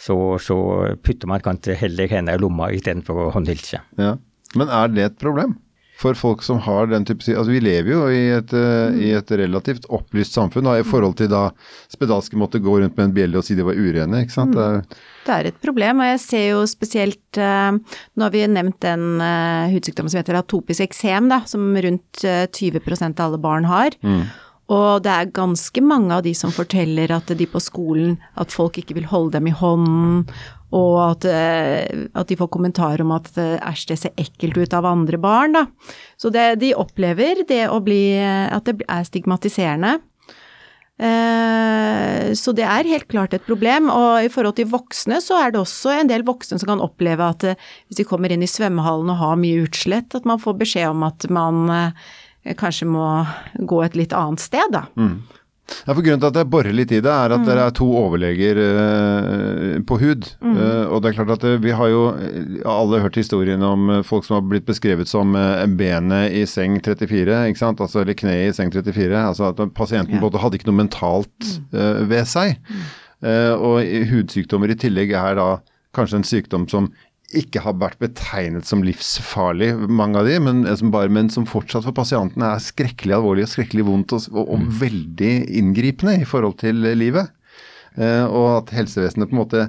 så, 0.00 0.16
så 0.42 0.56
putter 1.04 1.30
man 1.30 1.42
kanskje 1.44 1.76
heller 1.78 2.10
hendene 2.10 2.34
i 2.34 2.42
lomma 2.42 2.70
istedenfor 2.74 3.26
å 3.26 3.32
håndhilse. 3.36 3.82
Ja. 4.00 4.16
Men 4.58 4.72
er 4.72 4.90
det 4.90 5.04
et 5.06 5.20
problem? 5.20 5.54
For 6.02 6.18
folk 6.18 6.42
som 6.42 6.58
har 6.64 6.90
den 6.90 7.06
type 7.06 7.22
Altså 7.30 7.52
Vi 7.52 7.62
lever 7.62 7.92
jo 7.92 8.02
i 8.10 8.22
et, 8.34 8.50
mm. 8.52 8.98
i 8.98 9.12
et 9.14 9.32
relativt 9.38 9.86
opplyst 9.92 10.34
samfunn 10.34 10.66
da, 10.66 10.76
i 10.80 10.86
forhold 10.86 11.16
til 11.20 11.30
da 11.32 11.46
spedalske 11.92 12.38
måtte 12.40 12.62
gå 12.62 12.80
rundt 12.80 12.96
med 12.98 13.08
en 13.08 13.16
bjelle 13.16 13.38
og 13.38 13.46
si 13.46 13.56
de 13.58 13.66
var 13.66 13.78
urene. 13.78 14.24
ikke 14.24 14.34
sant? 14.34 14.58
Mm. 14.58 14.82
Det 15.22 15.34
er 15.34 15.50
et 15.52 15.58
problem, 15.62 16.02
og 16.02 16.08
jeg 16.10 16.22
ser 16.24 16.46
jo 16.48 16.62
spesielt 16.66 17.38
uh, 17.38 17.70
Nå 18.18 18.26
har 18.26 18.32
vi 18.34 18.46
nevnt 18.50 18.80
den 18.82 19.20
uh, 19.22 19.70
hudsykdommen 19.70 20.10
som 20.10 20.18
heter 20.18 20.40
atopisk 20.40 20.82
eksem, 20.88 21.30
da, 21.30 21.42
som 21.46 21.70
rundt 21.86 22.24
20% 22.24 23.22
av 23.22 23.28
alle 23.28 23.42
barn 23.42 23.68
har. 23.70 23.94
Mm. 24.02 24.24
Og 24.72 25.02
det 25.04 25.12
er 25.12 25.32
ganske 25.34 25.84
mange 25.84 26.16
av 26.16 26.24
de 26.24 26.32
som 26.36 26.52
forteller 26.54 27.12
at 27.12 27.32
de 27.36 27.48
på 27.50 27.60
skolen, 27.60 28.16
at 28.40 28.54
folk 28.54 28.78
ikke 28.80 28.96
vil 28.96 29.08
holde 29.10 29.36
dem 29.36 29.50
i 29.50 29.56
hånden, 29.56 30.22
og 30.72 30.94
at, 31.04 31.26
eh, 31.28 32.06
at 32.16 32.30
de 32.30 32.38
får 32.40 32.48
kommentarer 32.54 33.02
om 33.04 33.12
at 33.12 33.28
eh, 33.36 33.58
æsj, 33.60 33.84
det 33.90 33.98
ser 34.00 34.14
ekkelt 34.20 34.56
ut 34.56 34.76
av 34.78 34.88
andre 34.88 35.20
barn, 35.20 35.58
da. 35.58 35.66
Så 36.16 36.32
det, 36.32 36.62
de 36.62 36.72
opplever 36.78 37.44
det 37.48 37.66
å 37.68 37.82
bli 37.84 38.16
At 38.22 38.64
det 38.64 38.86
er 38.88 39.04
stigmatiserende. 39.04 39.98
Eh, 41.02 42.32
så 42.38 42.54
det 42.56 42.64
er 42.64 42.88
helt 42.88 43.08
klart 43.12 43.36
et 43.36 43.44
problem. 43.44 43.90
Og 43.92 44.24
i 44.24 44.32
forhold 44.32 44.56
til 44.56 44.70
voksne, 44.72 45.20
så 45.20 45.42
er 45.42 45.52
det 45.52 45.60
også 45.60 45.92
en 45.98 46.08
del 46.08 46.24
voksne 46.24 46.56
som 46.62 46.72
kan 46.72 46.84
oppleve 46.84 47.28
at 47.34 47.44
hvis 47.52 48.00
de 48.00 48.08
kommer 48.08 48.32
inn 48.32 48.44
i 48.44 48.48
svømmehallen 48.48 49.12
og 49.12 49.20
har 49.20 49.40
mye 49.40 49.66
utslett, 49.66 50.16
at 50.16 50.28
man 50.28 50.40
får 50.40 50.56
beskjed 50.64 50.94
om 50.94 51.04
at 51.10 51.28
man 51.28 51.66
kanskje 52.58 52.88
må 52.90 53.06
gå 53.58 53.84
et 53.84 53.96
litt 53.98 54.16
annet 54.16 54.42
sted, 54.42 54.74
da. 54.74 54.86
Mm. 54.98 55.20
Ja, 55.86 55.94
for 55.94 56.02
Grunnen 56.04 56.20
til 56.20 56.28
at 56.28 56.38
jeg 56.38 56.48
borer 56.52 56.74
litt 56.74 56.92
i 56.92 57.00
det, 57.02 57.10
er 57.10 57.32
at 57.32 57.42
mm. 57.42 57.46
dere 57.46 57.66
er 57.68 57.74
to 57.76 57.86
overleger 57.96 58.58
uh, 58.60 59.78
på 59.88 59.98
hud. 60.02 60.28
Mm. 60.42 60.56
Uh, 60.58 60.84
og 60.92 61.02
det 61.02 61.10
er 61.10 61.16
klart 61.18 61.34
at 61.36 61.46
uh, 61.48 61.56
vi 61.62 61.74
har 61.76 61.90
jo 61.92 62.02
alle 62.68 63.00
hørt 63.04 63.18
historien 63.18 63.62
om 63.66 63.90
folk 64.06 64.26
som 64.26 64.38
har 64.38 64.46
blitt 64.50 64.66
beskrevet 64.68 65.10
som 65.10 65.34
benet 65.78 66.36
i 66.38 66.44
seng 66.50 66.78
34, 66.82 67.38
ikke 67.52 67.62
sant? 67.62 67.82
Altså, 67.82 68.02
eller 68.02 68.18
kneet 68.18 68.52
i 68.52 68.56
seng 68.58 68.72
34. 68.74 69.10
Altså 69.22 69.50
at 69.52 69.62
pasienten 69.76 70.18
ja. 70.18 70.22
både 70.22 70.42
hadde 70.42 70.60
ikke 70.60 70.70
noe 70.70 70.82
mentalt 70.82 71.52
mm. 71.72 72.10
ved 72.10 72.28
seg. 72.30 72.58
Mm. 72.68 72.90
og 73.62 73.76
hudsykdommer 74.10 74.72
i 74.72 74.76
tillegg 74.78 75.12
er 75.14 75.36
da 75.38 75.48
kanskje 75.94 76.18
en 76.18 76.26
sykdom 76.26 76.64
som 76.70 76.88
ikke 77.38 77.62
har 77.64 77.76
vært 77.80 78.00
betegnet 78.02 78.68
som 78.68 78.82
livsfarlig, 78.84 79.70
mange 79.88 80.20
av 80.20 80.28
de, 80.28 80.38
men 80.44 80.64
som, 80.78 80.90
bare, 80.94 81.12
men 81.12 81.30
som 81.32 81.46
fortsatt 81.48 81.86
for 81.86 81.96
pasientene 81.96 82.54
er 82.54 82.64
skrekkelig 82.64 83.16
alvorlig 83.18 83.46
og 83.46 83.52
skrekkelig 83.54 83.86
vondt 83.88 84.16
og, 84.16 84.26
og, 84.34 84.42
og 84.44 84.64
mm. 84.64 84.72
veldig 84.82 85.32
inngripende 85.60 86.18
i 86.20 86.28
forhold 86.28 86.58
til 86.62 86.84
livet. 86.98 87.32
Eh, 87.96 88.24
og 88.24 88.48
at 88.62 88.74
helsevesenet 88.76 89.30
på 89.30 89.36
en 89.36 89.42
måte 89.42 89.64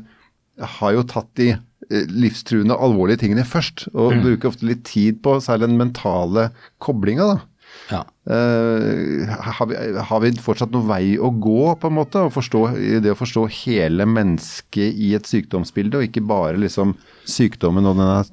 har 0.78 0.94
jo 0.96 1.06
tatt 1.10 1.32
de 1.40 1.54
eh, 1.56 2.12
livstruende, 2.12 2.78
alvorlige 2.78 3.24
tingene 3.24 3.48
først. 3.48 3.88
Og 3.94 4.14
mm. 4.14 4.22
bruker 4.28 4.52
ofte 4.52 4.70
litt 4.70 4.86
tid 4.90 5.24
på 5.26 5.40
særlig 5.44 5.72
den 5.72 5.82
mentale 5.82 6.52
koblinga, 6.84 7.34
da. 7.34 7.42
Ja. 7.90 8.04
Uh, 8.30 9.26
har, 9.28 9.66
vi, 9.68 9.76
har, 9.98 10.20
vi, 10.24 10.30
fortsatt 10.40 10.72
noen 10.72 10.88
vei 10.88 11.16
å 11.18 11.32
gå, 11.34 11.74
på 11.82 11.90
en 11.90 11.98
måte? 11.98 12.22
Forstå, 12.32 12.62
det 13.04 13.12
å 13.12 13.18
forstå 13.18 13.48
hele 13.64 14.06
mennesket 14.08 14.94
i 14.94 15.12
et 15.18 15.28
sykdomsbilde, 15.28 16.00
og 16.00 16.08
ikke 16.08 16.24
bare 16.30 16.62
liksom 16.62 16.94
sykdommen 17.30 17.88
og 17.90 17.98
den 18.00 18.10
er 18.10 18.32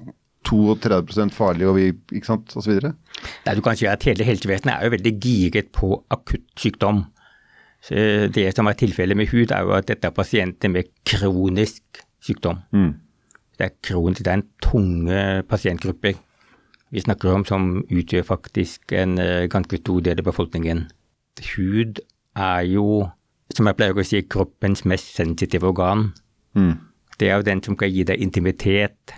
32% 0.49 1.35
farlig 1.37 1.69
og 1.69 1.77
vi, 1.77 1.91
ikke 2.17 2.31
sant, 2.31 2.55
osv.? 2.57 2.79
Nei, 2.81 3.55
du 3.57 3.63
kan 3.65 3.77
si 3.77 3.89
at 3.91 4.07
hele 4.09 4.27
helsevesenet 4.27 4.73
er 4.73 4.87
jo 4.89 4.95
veldig 4.97 5.13
giret 5.21 5.69
på 5.77 5.93
akutt 6.11 6.49
sykdom. 6.59 7.05
Så 7.85 8.29
det 8.33 8.49
som 8.57 8.69
er 8.69 8.77
tilfellet 8.81 9.17
med 9.17 9.31
hud, 9.33 9.53
er 9.53 9.65
jo 9.65 9.77
at 9.77 9.89
dette 9.89 10.09
er 10.09 10.17
pasienter 10.17 10.73
med 10.73 10.89
kronisk 11.09 12.03
sykdom. 12.25 12.65
Mm. 12.73 12.91
Det 13.61 13.69
er 13.69 13.77
kronisk, 13.85 14.25
det 14.25 14.33
er 14.33 14.41
en 14.41 14.51
tunge 14.65 15.23
pasientgrupper 15.49 16.19
vi 16.91 17.01
snakker 17.01 17.31
om 17.31 17.45
som 17.47 17.71
utgjør 17.87 18.27
faktisk 18.27 18.93
en 18.99 19.19
uh, 19.19 19.47
ganske 19.51 19.79
stor 19.79 20.03
del 20.07 20.21
av 20.21 20.27
befolkningen. 20.27 20.85
Hud 21.55 22.01
er 22.37 22.63
jo, 22.67 22.87
som 23.55 23.69
jeg 23.71 23.79
pleier 23.79 23.99
å 23.99 24.07
si, 24.07 24.23
kroppens 24.27 24.83
mest 24.91 25.13
sensitive 25.15 25.71
organ. 25.71 26.09
Mm. 26.59 26.75
Det 27.21 27.29
er 27.29 27.41
jo 27.41 27.47
den 27.47 27.61
som 27.65 27.77
kan 27.77 27.93
gi 27.93 28.05
deg 28.09 28.23
intimitet, 28.25 29.15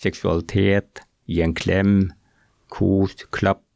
seksualitet, 0.00 1.02
gi 1.26 1.42
en 1.42 1.54
klem, 1.56 1.94
kos, 2.70 3.26
klapp, 3.34 3.66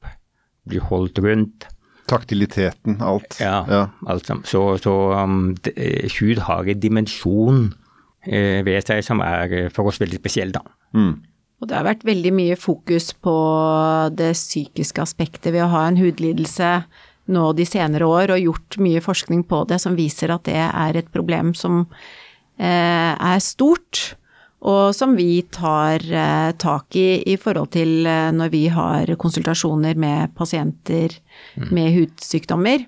bli 0.69 0.79
holdt 0.79 1.19
rundt. 1.25 1.69
Taktiliteten, 2.09 3.01
alt. 3.03 3.39
Ja, 3.41 3.63
ja. 3.69 3.85
alt 4.07 4.29
sammen. 4.29 4.45
Så, 4.47 4.77
så 4.83 4.93
um, 5.19 5.55
det, 5.65 5.75
hud 6.21 6.45
har 6.47 6.69
en 6.69 6.81
dimensjon 6.81 7.63
eh, 8.29 8.61
ved 8.67 8.85
seg 8.87 9.01
som 9.07 9.23
er 9.25 9.55
eh, 9.65 9.71
for 9.73 9.91
oss 9.91 10.01
veldig 10.03 10.21
spesiell, 10.21 10.53
da. 10.55 10.63
Mm. 10.95 11.15
Og 11.63 11.71
det 11.71 11.79
har 11.79 11.87
vært 11.87 12.05
veldig 12.05 12.33
mye 12.37 12.59
fokus 12.61 13.15
på 13.25 13.35
det 14.15 14.35
psykiske 14.37 15.01
aspektet 15.01 15.55
ved 15.55 15.65
å 15.65 15.73
ha 15.73 15.87
en 15.89 15.99
hudlidelse 15.99 16.77
nå 17.33 17.45
de 17.57 17.65
senere 17.65 18.05
år, 18.05 18.35
og 18.35 18.43
gjort 18.43 18.79
mye 18.85 19.01
forskning 19.01 19.47
på 19.49 19.63
det 19.71 19.81
som 19.81 19.97
viser 19.97 20.35
at 20.35 20.45
det 20.45 20.61
er 20.61 21.01
et 21.01 21.09
problem 21.15 21.55
som 21.57 21.87
eh, 21.87 22.05
er 22.59 23.41
stort. 23.43 24.15
Og 24.65 24.95
som 24.97 25.13
vi 25.17 25.43
tar 25.53 26.01
eh, 26.01 26.51
tak 26.57 26.97
i 26.97 27.21
i 27.29 27.37
forhold 27.41 27.75
til 27.77 28.07
eh, 28.09 28.31
når 28.33 28.53
vi 28.53 28.65
har 28.73 29.13
konsultasjoner 29.21 29.99
med 30.01 30.33
pasienter 30.37 31.13
mm. 31.57 31.69
med 31.69 31.93
hudsykdommer. 31.99 32.87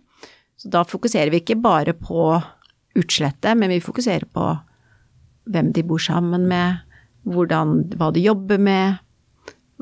Så 0.56 0.72
da 0.72 0.86
fokuserer 0.88 1.30
vi 1.34 1.42
ikke 1.42 1.58
bare 1.60 1.92
på 1.92 2.30
utslettet, 2.96 3.52
men 3.60 3.74
vi 3.74 3.82
fokuserer 3.84 4.24
på 4.32 4.54
hvem 5.52 5.68
de 5.76 5.84
bor 5.84 6.00
sammen 6.00 6.48
med, 6.48 6.80
hvordan, 7.28 7.82
hva 8.00 8.08
de 8.14 8.24
jobber 8.24 8.58
med, 8.58 8.96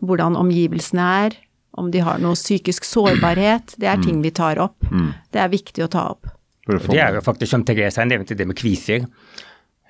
hvordan 0.02 0.34
omgivelsene 0.36 1.04
er, 1.28 1.36
om 1.78 1.92
de 1.94 2.02
har 2.02 2.18
noe 2.22 2.34
psykisk 2.34 2.86
sårbarhet. 2.86 3.76
Det 3.78 3.86
er 3.90 4.02
ting 4.02 4.18
vi 4.22 4.34
tar 4.34 4.58
opp. 4.62 4.82
Mm. 4.90 5.12
Det 5.30 5.40
er 5.42 5.54
viktig 5.54 5.86
å 5.86 5.90
ta 5.94 6.08
opp. 6.10 6.26
Det 6.66 6.98
er 6.98 7.14
jo 7.14 7.22
faktisk, 7.22 7.52
som 7.52 7.62
Therese 7.66 8.02
nevnte, 8.08 8.34
det 8.34 8.48
med 8.50 8.58
kviser. 8.58 9.06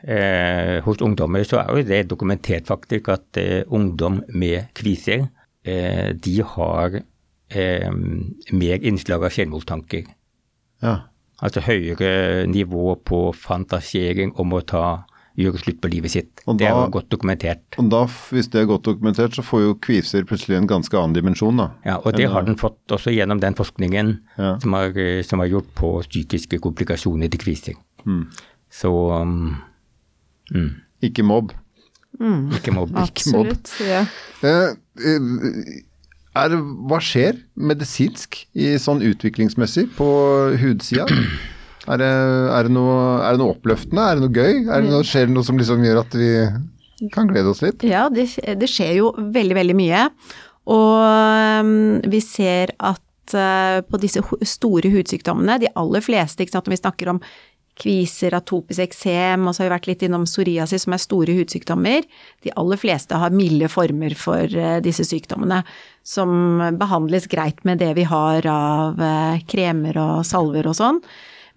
Eh, 0.05 0.83
hos 0.85 1.01
ungdommer 1.01 1.47
så 1.49 1.63
er 1.63 1.71
jo 1.73 1.89
det 1.89 2.03
dokumentert 2.11 2.69
faktisk 2.69 3.09
at 3.15 3.41
eh, 3.41 3.63
ungdom 3.73 4.21
med 4.37 4.69
kviser, 4.77 5.29
eh, 5.65 6.13
de 6.13 6.35
har 6.45 6.99
eh, 7.01 7.91
mer 8.53 8.85
innslag 8.85 9.25
av 9.25 9.33
selvmordstanker. 9.33 10.11
Ja. 10.85 10.99
Altså 11.41 11.65
høyere 11.65 12.45
nivå 12.47 12.95
på 13.05 13.27
fantasering 13.33 14.37
om 14.41 14.53
å 14.55 14.61
ta 14.61 14.85
gjøre 15.41 15.59
slutt 15.59 15.81
på 15.83 15.91
livet 15.91 16.13
sitt. 16.15 16.31
Da, 16.45 16.55
det 16.59 16.69
er 16.69 16.77
jo 16.77 16.87
godt 16.95 17.11
dokumentert. 17.11 17.79
Og 17.81 17.89
da, 17.91 18.05
Hvis 18.07 18.49
det 18.53 18.61
er 18.61 18.71
godt 18.71 18.87
dokumentert, 18.87 19.35
så 19.35 19.43
får 19.43 19.65
jo 19.65 19.75
kviser 19.83 20.27
plutselig 20.29 20.61
en 20.61 20.71
ganske 20.71 20.95
annen 20.99 21.17
dimensjon, 21.17 21.59
da. 21.59 21.71
Ja, 21.87 21.99
og 21.99 22.15
det 22.19 22.29
har 22.31 22.47
den 22.47 22.59
fått 22.61 22.95
også 22.95 23.13
gjennom 23.15 23.43
den 23.43 23.57
forskningen 23.59 24.15
ja. 24.39 24.55
som, 24.63 24.77
har, 24.79 24.95
som, 25.27 25.43
er, 25.43 25.51
gjort 25.51 25.71
på 25.79 25.95
psykiske 26.07 26.61
komplikasjoner 26.63 27.33
til 27.33 27.43
kviser. 27.43 27.81
Mm. 28.07 28.29
Så 28.75 28.93
um, 28.93 29.57
mm. 30.53 30.71
Ikke 31.05 31.25
mobb. 31.27 31.53
Mm. 32.21 32.53
Ikke 32.57 32.75
mobb. 32.75 32.95
Absolutt. 33.07 33.73
Ja. 33.85 34.05
Eh, 34.45 34.71
eh, 35.01 35.83
er, 36.35 36.55
hva 36.89 37.01
skjer 37.03 37.39
medisinsk 37.55 38.41
i 38.59 38.75
sånn 38.83 39.05
utviklingsmessig 39.07 39.89
på 39.99 40.09
hudsida? 40.61 41.07
Er 41.85 42.01
det, 42.01 42.09
er, 42.09 42.67
det 42.67 42.73
noe, 42.73 42.97
er 43.21 43.35
det, 43.35 43.43
noe, 43.43 43.55
oppløftende? 43.55 44.07
Er 44.09 44.17
det 44.17 44.25
noe 44.25 44.33
gøy? 44.33 44.63
Det 44.67 44.81
noe, 44.89 45.05
skjer 45.07 45.29
det 45.29 45.37
noe 45.37 45.47
som 45.47 45.61
liksom 45.61 45.85
gjør 45.85 46.01
at 46.01 46.17
vi 46.17 46.31
kan 47.13 47.29
glede 47.29 47.53
oss 47.53 47.61
litt? 47.65 47.85
Ja, 47.87 48.07
det, 48.13 48.31
det 48.41 48.71
skjer 48.73 48.95
jo 49.03 49.11
veldig, 49.19 49.57
veldig 49.59 49.77
mye. 49.77 50.07
Og 50.73 51.01
um, 51.61 51.75
vi 52.09 52.23
ser 52.25 52.73
at 52.81 53.37
uh, 53.37 53.83
på 53.85 54.01
disse 54.01 54.23
store 54.49 54.93
hudsykdommene, 54.95 55.59
de 55.61 55.73
aller 55.77 56.05
fleste, 56.05 56.45
ikke 56.45 56.57
sant, 56.57 56.71
når 56.71 56.79
vi 56.79 56.83
snakker 56.83 57.13
om 57.13 57.21
kviser, 57.81 58.37
atopisk 58.37 58.85
eksem, 58.85 59.49
og 59.49 59.55
så 59.55 59.63
har 59.63 59.69
vi 59.69 59.75
vært 59.75 59.89
litt 59.91 60.05
innom 60.07 60.27
psoriasis, 60.29 60.87
som 60.87 60.95
er 60.95 61.03
store 61.03 61.35
hudsykdommer. 61.41 62.07
De 62.47 62.53
aller 62.61 62.81
fleste 62.81 63.19
har 63.19 63.35
milde 63.35 63.69
former 63.73 64.15
for 64.19 64.47
uh, 64.47 64.79
disse 64.85 65.07
sykdommene, 65.09 65.63
som 66.07 66.63
behandles 66.79 67.27
greit 67.33 67.65
med 67.67 67.83
det 67.83 67.95
vi 67.99 68.07
har 68.07 68.47
av 68.51 69.01
uh, 69.01 69.41
kremer 69.51 69.99
og 70.01 70.27
salver 70.29 70.71
og 70.71 70.79
sånn. 70.79 71.01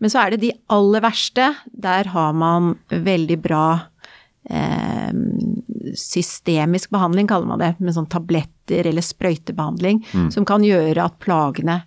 Men 0.02 0.14
så 0.14 0.22
er 0.22 0.34
det 0.34 0.44
de 0.46 0.54
aller 0.74 1.02
verste. 1.06 1.52
Der 1.74 2.10
har 2.14 2.34
man 2.38 2.76
veldig 2.90 3.38
bra 3.42 3.66
eh, 4.50 5.10
systemisk 5.98 6.92
behandling, 6.94 7.30
kaller 7.30 7.50
man 7.50 7.64
det. 7.64 7.74
Med 7.82 7.96
sånn 7.96 8.10
tabletter 8.12 8.90
eller 8.92 9.06
sprøytebehandling. 9.06 10.04
Mm. 10.14 10.30
Som 10.36 10.46
kan 10.46 10.66
gjøre 10.66 11.08
at 11.08 11.18
plagene 11.24 11.82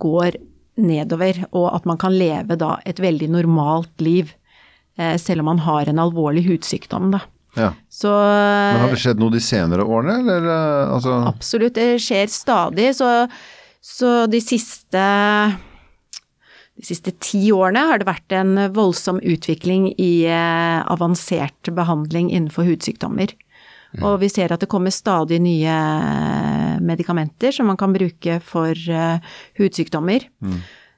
går 0.00 0.38
nedover, 0.80 1.44
og 1.52 1.68
at 1.74 1.86
man 1.88 2.00
kan 2.00 2.14
leve 2.16 2.56
da 2.60 2.76
et 2.86 3.00
veldig 3.02 3.30
normalt 3.36 4.02
liv. 4.02 4.32
Eh, 4.98 5.16
selv 5.18 5.44
om 5.44 5.52
man 5.52 5.62
har 5.64 5.90
en 5.90 6.02
alvorlig 6.02 6.44
hudsykdom, 6.48 7.12
da. 7.14 7.24
Ja. 7.54 7.70
Så, 7.90 8.10
Men 8.10 8.80
har 8.82 8.90
det 8.90 9.02
skjedd 9.02 9.20
noe 9.22 9.30
de 9.30 9.42
senere 9.42 9.86
årene, 9.86 10.18
eller? 10.22 10.48
Eh, 10.50 10.94
altså... 10.96 11.20
Absolutt, 11.30 11.76
det 11.78 12.02
skjer 12.02 12.26
stadig. 12.30 12.90
Så, 12.98 13.10
så 13.82 14.16
de 14.30 14.42
siste 14.42 15.04
de 16.74 16.82
siste 16.82 17.12
ti 17.22 17.52
årene 17.54 17.84
har 17.86 18.00
det 18.02 18.08
vært 18.08 18.34
en 18.34 18.56
voldsom 18.74 19.20
utvikling 19.22 19.92
i 19.94 20.26
eh, 20.26 20.80
avansert 20.90 21.70
behandling 21.70 22.32
innenfor 22.32 22.66
hudsykdommer. 22.66 23.30
Og 24.02 24.18
vi 24.20 24.28
ser 24.28 24.50
at 24.52 24.60
det 24.60 24.68
kommer 24.68 24.90
stadig 24.90 25.38
nye 25.40 25.74
eh, 25.74 26.78
medikamenter 26.82 27.52
som 27.54 27.66
man 27.70 27.76
kan 27.78 27.92
bruke 27.94 28.40
for 28.42 28.72
eh, 28.74 29.18
hudsykdommer. 29.60 30.26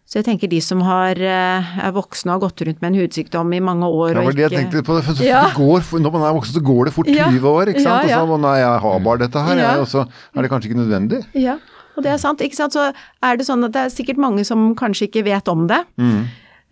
Så 0.07 0.21
jeg 0.21 0.27
tenker 0.29 0.47
de 0.49 0.61
som 0.63 0.81
har, 0.87 1.19
eh, 1.19 1.71
er 1.83 1.93
voksne 1.93 2.31
og 2.31 2.37
har 2.41 2.45
gått 2.49 2.63
rundt 2.69 2.81
med 2.81 2.93
en 2.95 2.99
hudsykdom 3.03 3.53
i 3.57 3.61
mange 3.61 3.89
år 3.91 4.15
Det 4.15 4.21
og 4.23 4.25
var 4.29 4.37
det 4.39 4.45
jeg 4.47 4.53
tenkte 4.55 4.83
på. 4.87 5.01
For 5.03 5.25
Ja. 5.25 5.43
det 5.49 5.57
går, 5.59 5.81
når 6.01 6.13
man 6.15 6.23
er 6.23 6.37
voksen, 6.39 6.55
så 6.55 6.63
går 6.63 6.85
det 6.87 6.95
fort 6.95 7.07
Ja. 7.11 7.27
20 7.29 7.49
år, 7.51 7.67
ikke 7.75 7.83
sant? 7.83 8.09
Ja, 8.09 8.17
ja. 8.17 8.23
Og 8.23 8.29
så, 8.29 8.41
nei, 8.41 8.57
jeg 8.61 8.81
har 8.81 9.01
bare 9.01 9.19
dette 9.19 9.43
her, 9.45 9.57
Ja. 9.57 9.73
jeg, 9.73 9.81
og 9.81 9.87
så 9.89 10.07
er 10.37 10.43
det 10.43 10.51
kanskje 10.51 10.71
ikke 10.71 10.81
nødvendig. 10.87 11.25
Ja, 11.35 11.59
og 11.97 12.03
det 12.05 12.13
er 12.13 12.19
sant. 12.19 12.39
Ikke 12.41 12.55
sant? 12.55 12.73
Så 12.73 12.93
er 13.23 13.37
det 13.37 13.47
sånn 13.47 13.65
at 13.65 13.73
det 13.73 13.83
er 13.83 13.91
sikkert 13.91 14.17
mange 14.17 14.45
som 14.47 14.75
kanskje 14.77 15.09
ikke 15.11 15.25
vet 15.25 15.49
om 15.49 15.67
det. 15.67 15.85
Eh, 15.99 16.25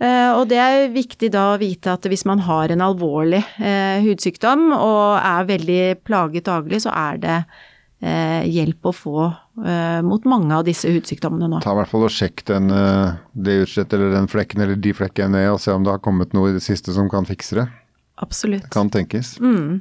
og 0.03 0.49
det 0.51 0.59
er 0.59 0.89
viktig 0.93 1.31
da 1.33 1.53
å 1.53 1.61
vite 1.61 1.93
at 1.95 2.07
hvis 2.11 2.25
man 2.27 2.43
har 2.45 2.73
en 2.75 2.83
alvorlig 2.83 3.43
eh, 3.63 4.03
hudsykdom 4.05 4.73
og 4.75 5.21
er 5.21 5.47
veldig 5.49 5.83
plaget 6.05 6.49
daglig, 6.49 6.81
så 6.83 6.91
er 6.91 7.21
det 7.23 7.37
eh, 8.03 8.43
hjelp 8.51 8.91
å 8.91 8.95
få 8.95 9.19
eh, 9.65 10.01
mot 10.05 10.27
mange 10.29 10.55
av 10.57 10.67
disse 10.67 10.91
hudsykdommene 10.91 11.49
nå. 11.53 11.63
Ta 11.65 11.73
i 11.77 11.79
hvert 11.79 11.93
fall 11.93 12.09
og 12.09 12.13
sjekk 12.13 12.45
den, 12.51 12.73
eh, 12.75 13.15
det 13.33 13.61
utslettet 13.65 13.97
eller 13.99 14.17
den 14.19 14.29
flekken 14.31 14.65
eller 14.67 14.81
de 14.83 14.95
flekkene 14.99 15.39
ned, 15.39 15.53
og 15.55 15.63
se 15.63 15.73
om 15.73 15.87
det 15.87 15.95
har 15.95 16.03
kommet 16.05 16.35
noe 16.37 16.51
i 16.51 16.57
det 16.59 16.65
siste 16.67 16.95
som 16.97 17.09
kan 17.13 17.29
fikse 17.29 17.61
det. 17.63 17.69
Absolutt. 18.23 18.67
Det 18.69 18.75
Kan 18.75 18.91
tenkes. 18.95 19.37
Mm. 19.43 19.81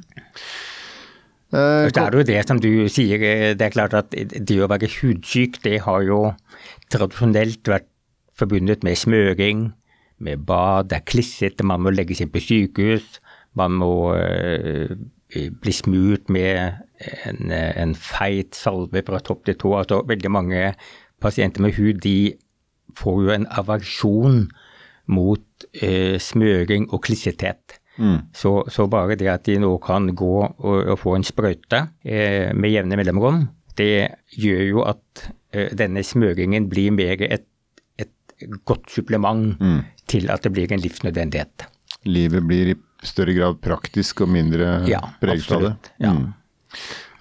Eh, 1.54 1.90
Så 1.90 2.02
er 2.02 2.10
det 2.10 2.18
jo 2.18 2.28
det 2.32 2.40
som 2.48 2.60
du 2.60 2.88
sier, 2.90 3.20
eh, 3.22 3.54
det 3.54 3.68
er 3.68 3.74
klart 3.74 3.94
at 3.94 4.10
det 4.10 4.58
å 4.62 4.70
være 4.70 4.90
hudsyk, 5.00 5.60
det 5.62 5.82
har 5.84 6.02
jo 6.02 6.34
tradisjonelt 6.90 7.62
vært 7.70 7.90
forbundet 8.34 8.82
med 8.82 8.98
smøring, 8.98 9.72
med 10.18 10.44
bad, 10.46 10.90
det 10.90 11.00
er 11.00 11.08
klissete, 11.08 11.66
man 11.66 11.82
må 11.84 11.92
legges 11.94 12.22
inn 12.22 12.32
på 12.32 12.42
sykehus, 12.42 13.20
man 13.58 13.74
må 13.80 14.14
øh, 14.16 14.94
bli 15.62 15.72
smurt 15.74 16.30
med 16.32 16.80
en, 17.28 17.52
en 17.52 17.94
feit 17.98 18.56
salve 18.56 19.02
fra 19.06 19.20
topp 19.22 19.44
til 19.46 19.58
tå. 19.58 19.74
Altså 19.78 20.02
veldig 20.06 20.30
mange 20.30 20.74
pasienter 21.22 21.62
med 21.62 21.74
hud, 21.78 22.00
de 22.04 22.34
får 22.98 23.22
jo 23.22 23.32
en 23.34 23.46
aversjon 23.50 24.44
mot 25.06 25.66
øh, 25.82 26.18
smøring 26.20 26.90
og 26.92 27.02
klissethet. 27.06 27.80
Så, 28.34 28.64
så 28.74 28.88
bare 28.90 29.14
det 29.14 29.28
at 29.30 29.46
de 29.46 29.58
nå 29.62 29.76
kan 29.78 30.08
gå 30.18 30.34
og, 30.42 30.78
og 30.90 30.98
få 30.98 31.14
en 31.14 31.26
sprøyte 31.26 31.84
eh, 32.02 32.50
med 32.50 32.72
jevne 32.72 32.98
mellomrom, 32.98 33.44
det 33.78 34.08
gjør 34.34 34.62
jo 34.66 34.82
at 34.90 35.28
eh, 35.54 35.70
denne 35.78 36.02
smøringen 36.02 36.66
blir 36.70 36.90
mer 36.94 37.22
et 37.22 37.46
godt 38.64 38.90
supplement 38.92 39.54
til 40.10 40.30
at 40.30 40.44
det 40.44 40.52
blir 40.52 40.72
en 40.72 40.82
livsnødvendighet. 40.82 41.68
livet 42.04 42.42
blir 42.44 42.72
i 42.74 42.76
større 43.04 43.32
grad 43.36 43.60
praktisk 43.64 44.20
og 44.24 44.28
mindre 44.32 44.82
Ja, 44.88 45.00
preget 45.20 45.52
av 45.52 45.62
det. 45.62 45.74
Ja. 46.00 46.12
Mm. 46.12 46.32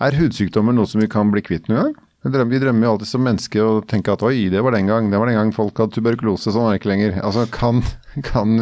Er 0.04 0.18
hudsykdommer 0.18 0.76
noe 0.76 0.90
som 0.90 1.04
vi 1.04 1.08
kan 1.12 1.32
bli 1.32 1.44
kvitt 1.46 1.70
noen 1.70 1.90
gang? 1.90 1.96
Vi 2.24 2.32
drømmer, 2.32 2.86
jo 2.86 2.92
alltid 2.94 3.10
som 3.10 3.24
mennesker 3.26 3.66
og 3.68 3.88
tenker 3.92 4.16
at 4.16 4.24
oi, 4.24 4.48
det 4.52 4.62
var 4.64 4.72
den 4.72 4.88
gang, 4.88 5.10
det 5.12 5.20
var 5.20 5.28
den 5.28 5.36
gang 5.36 5.50
folk 5.56 5.76
hadde 5.80 5.98
tuberkulose, 5.98 6.54
sånn 6.56 6.70
er 6.70 6.78
det 6.78 6.80
ikke 6.80 6.92
lenger. 6.94 7.18
Altså 7.20 7.44
kan, 7.52 7.82
kan 8.30 8.54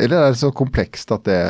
Eller 0.00 0.16
er 0.16 0.30
det 0.32 0.40
så 0.40 0.48
komplekst 0.56 1.12
at 1.12 1.28
det 1.28 1.40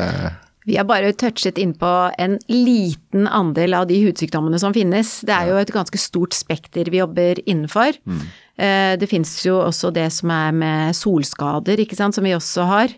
Vi 0.67 0.75
har 0.75 0.85
bare 0.89 1.13
touchet 1.15 1.57
innpå 1.57 2.11
en 2.21 2.35
liten 2.51 3.29
andel 3.31 3.79
av 3.79 3.87
de 3.87 4.01
hudsykdommene 4.03 4.59
som 4.61 4.75
finnes. 4.75 5.21
Det 5.25 5.33
er 5.33 5.53
jo 5.53 5.61
et 5.61 5.71
ganske 5.73 5.97
stort 5.97 6.35
spekter 6.35 6.91
vi 6.91 6.99
jobber 6.99 7.39
innenfor. 7.47 7.95
Eh, 7.95 8.27
Det 8.61 9.07
finnes 9.09 9.31
jo 9.41 9.55
også 9.63 9.89
det 9.95 10.05
som 10.13 10.29
er 10.35 10.51
med 10.53 10.97
solskader, 10.97 11.79
ikke 11.81 11.97
sant, 11.97 12.13
som 12.13 12.27
vi 12.27 12.35
også 12.35 12.67
har. 12.69 12.93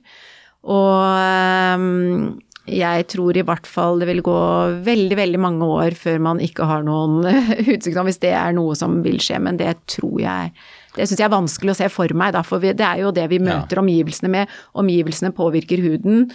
Og 0.63 1.04
ehm, 1.08 2.34
jeg 2.69 3.08
tror 3.12 3.36
i 3.36 3.43
hvert 3.43 3.67
fall 3.67 3.99
det 3.99 4.08
vil 4.08 4.21
gå 4.23 4.39
veldig, 4.86 5.17
veldig 5.19 5.41
mange 5.43 5.67
år 5.67 5.97
før 5.99 6.21
man 6.23 6.39
ikke 6.43 6.67
har 6.69 6.86
noen 6.88 7.28
hudsykdom, 7.67 8.08
hvis 8.08 8.21
det 8.23 8.32
er 8.39 8.56
noe 8.56 8.76
som 8.80 9.02
vil 9.04 9.19
skje, 9.23 9.41
men 9.43 9.60
det 9.60 9.76
tror 9.91 10.21
jeg 10.23 10.54
det 10.95 11.08
syns 11.08 11.19
jeg 11.19 11.25
er 11.25 11.34
vanskelig 11.34 11.73
å 11.73 11.77
se 11.77 11.88
for 11.89 12.13
meg, 12.17 12.36
da, 12.36 12.43
for 12.45 12.62
vi, 12.62 12.73
det 12.77 12.86
er 12.86 13.01
jo 13.01 13.13
det 13.15 13.25
vi 13.32 13.41
møter 13.41 13.82
omgivelsene 13.82 14.29
med. 14.29 14.51
Omgivelsene 14.77 15.34
påvirker 15.34 15.82
huden. 15.82 16.27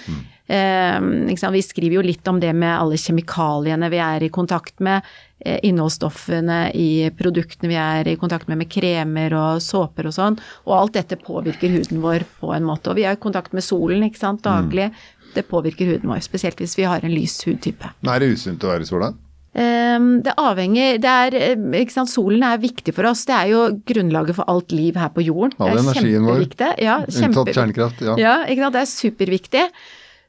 Eh, 0.48 0.98
ikke 1.28 1.42
sant? 1.42 1.54
Vi 1.54 1.62
skriver 1.62 1.98
jo 1.98 2.04
litt 2.06 2.26
om 2.30 2.40
det 2.42 2.50
med 2.56 2.72
alle 2.72 2.98
kjemikaliene 2.98 3.90
vi 3.92 4.00
er 4.02 4.24
i 4.26 4.30
kontakt 4.34 4.82
med. 4.84 5.06
Eh, 5.38 5.60
innholdsstoffene 5.68 6.72
i 6.74 6.88
produktene 7.14 7.70
vi 7.70 7.78
er 7.78 8.10
i 8.10 8.16
kontakt 8.18 8.50
med, 8.50 8.62
med 8.64 8.72
kremer 8.72 9.36
og 9.38 9.62
såper 9.62 10.10
og 10.10 10.16
sånn. 10.16 10.40
Og 10.66 10.74
alt 10.80 10.98
dette 10.98 11.20
påvirker 11.20 11.76
huden 11.76 12.02
vår 12.02 12.26
på 12.40 12.50
en 12.56 12.66
måte. 12.66 12.90
Og 12.90 12.98
vi 12.98 13.06
er 13.06 13.14
i 13.14 13.22
kontakt 13.22 13.54
med 13.54 13.66
solen 13.66 14.08
ikke 14.08 14.24
sant, 14.24 14.42
daglig. 14.46 14.90
Det 15.36 15.46
påvirker 15.46 15.92
huden 15.92 16.10
vår, 16.10 16.24
spesielt 16.24 16.58
hvis 16.58 16.78
vi 16.80 16.88
har 16.88 17.04
en 17.04 17.14
lys 17.14 17.38
hudtype. 17.46 17.92
Men 18.00 18.16
er 18.16 18.24
det 18.24 18.34
usunt 18.34 18.64
å 18.64 18.72
være 18.72 18.88
i 18.88 18.90
sola? 18.90 19.12
Ehm, 19.56 20.22
Det 20.22 20.34
avhenger 20.36 20.98
det 21.00 21.04
er, 21.08 21.34
eh, 21.34 21.86
sant, 21.88 22.10
Solen 22.10 22.42
er 22.42 22.58
viktig 22.58 22.94
for 22.94 23.04
oss. 23.06 23.24
Det 23.24 23.34
er 23.34 23.48
jo 23.48 23.80
grunnlaget 23.86 24.34
for 24.34 24.44
alt 24.48 24.72
liv 24.72 24.94
her 24.94 25.08
på 25.08 25.24
jorden. 25.24 25.52
All 25.58 25.76
det 25.76 25.78
er 25.78 26.02
energien 26.02 26.26
vår. 26.26 26.78
Ja, 26.78 26.98
Unntatt 27.00 27.54
kjernekraft, 27.54 28.00
ja. 28.00 28.16
Ja, 28.16 28.44
ikke 28.44 28.62
sant. 28.62 28.72
Det 28.72 28.82
er 28.82 28.92
superviktig. 28.92 29.70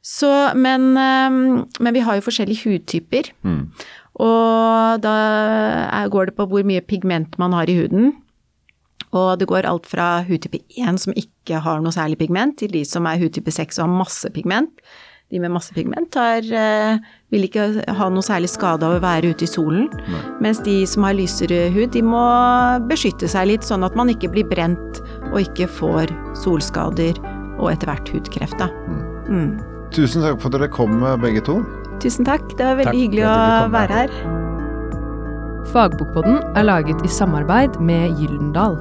Så, 0.02 0.54
men, 0.56 0.96
ehm, 0.96 1.66
men 1.78 1.94
vi 1.94 2.00
har 2.00 2.14
jo 2.16 2.22
forskjellige 2.22 2.64
hudtyper. 2.64 3.30
Mm. 3.44 3.70
Og 4.20 5.00
da 5.00 5.14
er, 5.92 6.08
går 6.08 6.26
det 6.26 6.36
på 6.36 6.48
hvor 6.48 6.64
mye 6.64 6.80
pigment 6.80 7.38
man 7.38 7.52
har 7.52 7.68
i 7.68 7.76
huden. 7.76 8.14
Og 9.12 9.38
det 9.38 9.48
går 9.48 9.66
alt 9.66 9.86
fra 9.86 10.22
hudtype 10.22 10.60
1 10.78 10.98
som 11.02 11.12
ikke 11.16 11.60
har 11.60 11.80
noe 11.80 11.92
særlig 11.92 12.18
pigment, 12.18 12.58
til 12.58 12.70
de 12.70 12.84
som 12.84 13.06
er 13.06 13.18
hudtype 13.18 13.50
6 13.50 13.78
og 13.78 13.86
har 13.88 13.98
masse 14.04 14.30
pigment. 14.30 14.70
De 15.30 15.38
med 15.38 15.52
masse 15.54 15.70
pigment 15.70 16.14
har, 16.18 16.42
eh, 16.42 16.98
vil 17.30 17.46
ikke 17.46 17.84
ha 17.86 18.08
noe 18.10 18.22
særlig 18.26 18.50
skade 18.50 18.82
av 18.82 18.96
å 18.96 19.02
være 19.04 19.30
ute 19.30 19.46
i 19.46 19.50
solen. 19.50 19.86
Mens 20.42 20.58
de 20.66 20.84
som 20.86 21.06
har 21.06 21.14
lysere 21.14 21.70
hud, 21.70 21.92
de 21.92 22.02
må 22.02 22.24
beskytte 22.90 23.28
seg 23.30 23.46
litt, 23.46 23.62
sånn 23.62 23.86
at 23.86 23.94
man 23.94 24.10
ikke 24.10 24.32
blir 24.32 24.48
brent 24.50 25.00
og 25.30 25.38
ikke 25.44 25.68
får 25.70 26.10
solskader 26.34 27.14
og 27.60 27.70
etter 27.70 27.86
hvert 27.86 28.10
hudkreft. 28.10 28.58
Da. 28.58 28.66
Mm. 29.30 29.60
Tusen 29.94 30.22
takk 30.22 30.40
for 30.40 30.50
at 30.50 30.58
dere 30.58 30.68
kom 30.68 30.98
begge 31.22 31.44
to. 31.46 31.60
Tusen 32.00 32.26
takk, 32.26 32.42
det 32.56 32.66
var 32.66 32.80
veldig 32.80 32.90
Takk 32.90 33.02
hyggelig 33.04 33.26
å 33.28 33.70
være 33.70 34.02
her. 34.02 34.10
Fagbokpodden 35.70 36.40
er 36.56 36.66
laget 36.66 37.04
i 37.06 37.10
samarbeid 37.12 37.78
med 37.78 38.18
Gyldendal. 38.18 38.80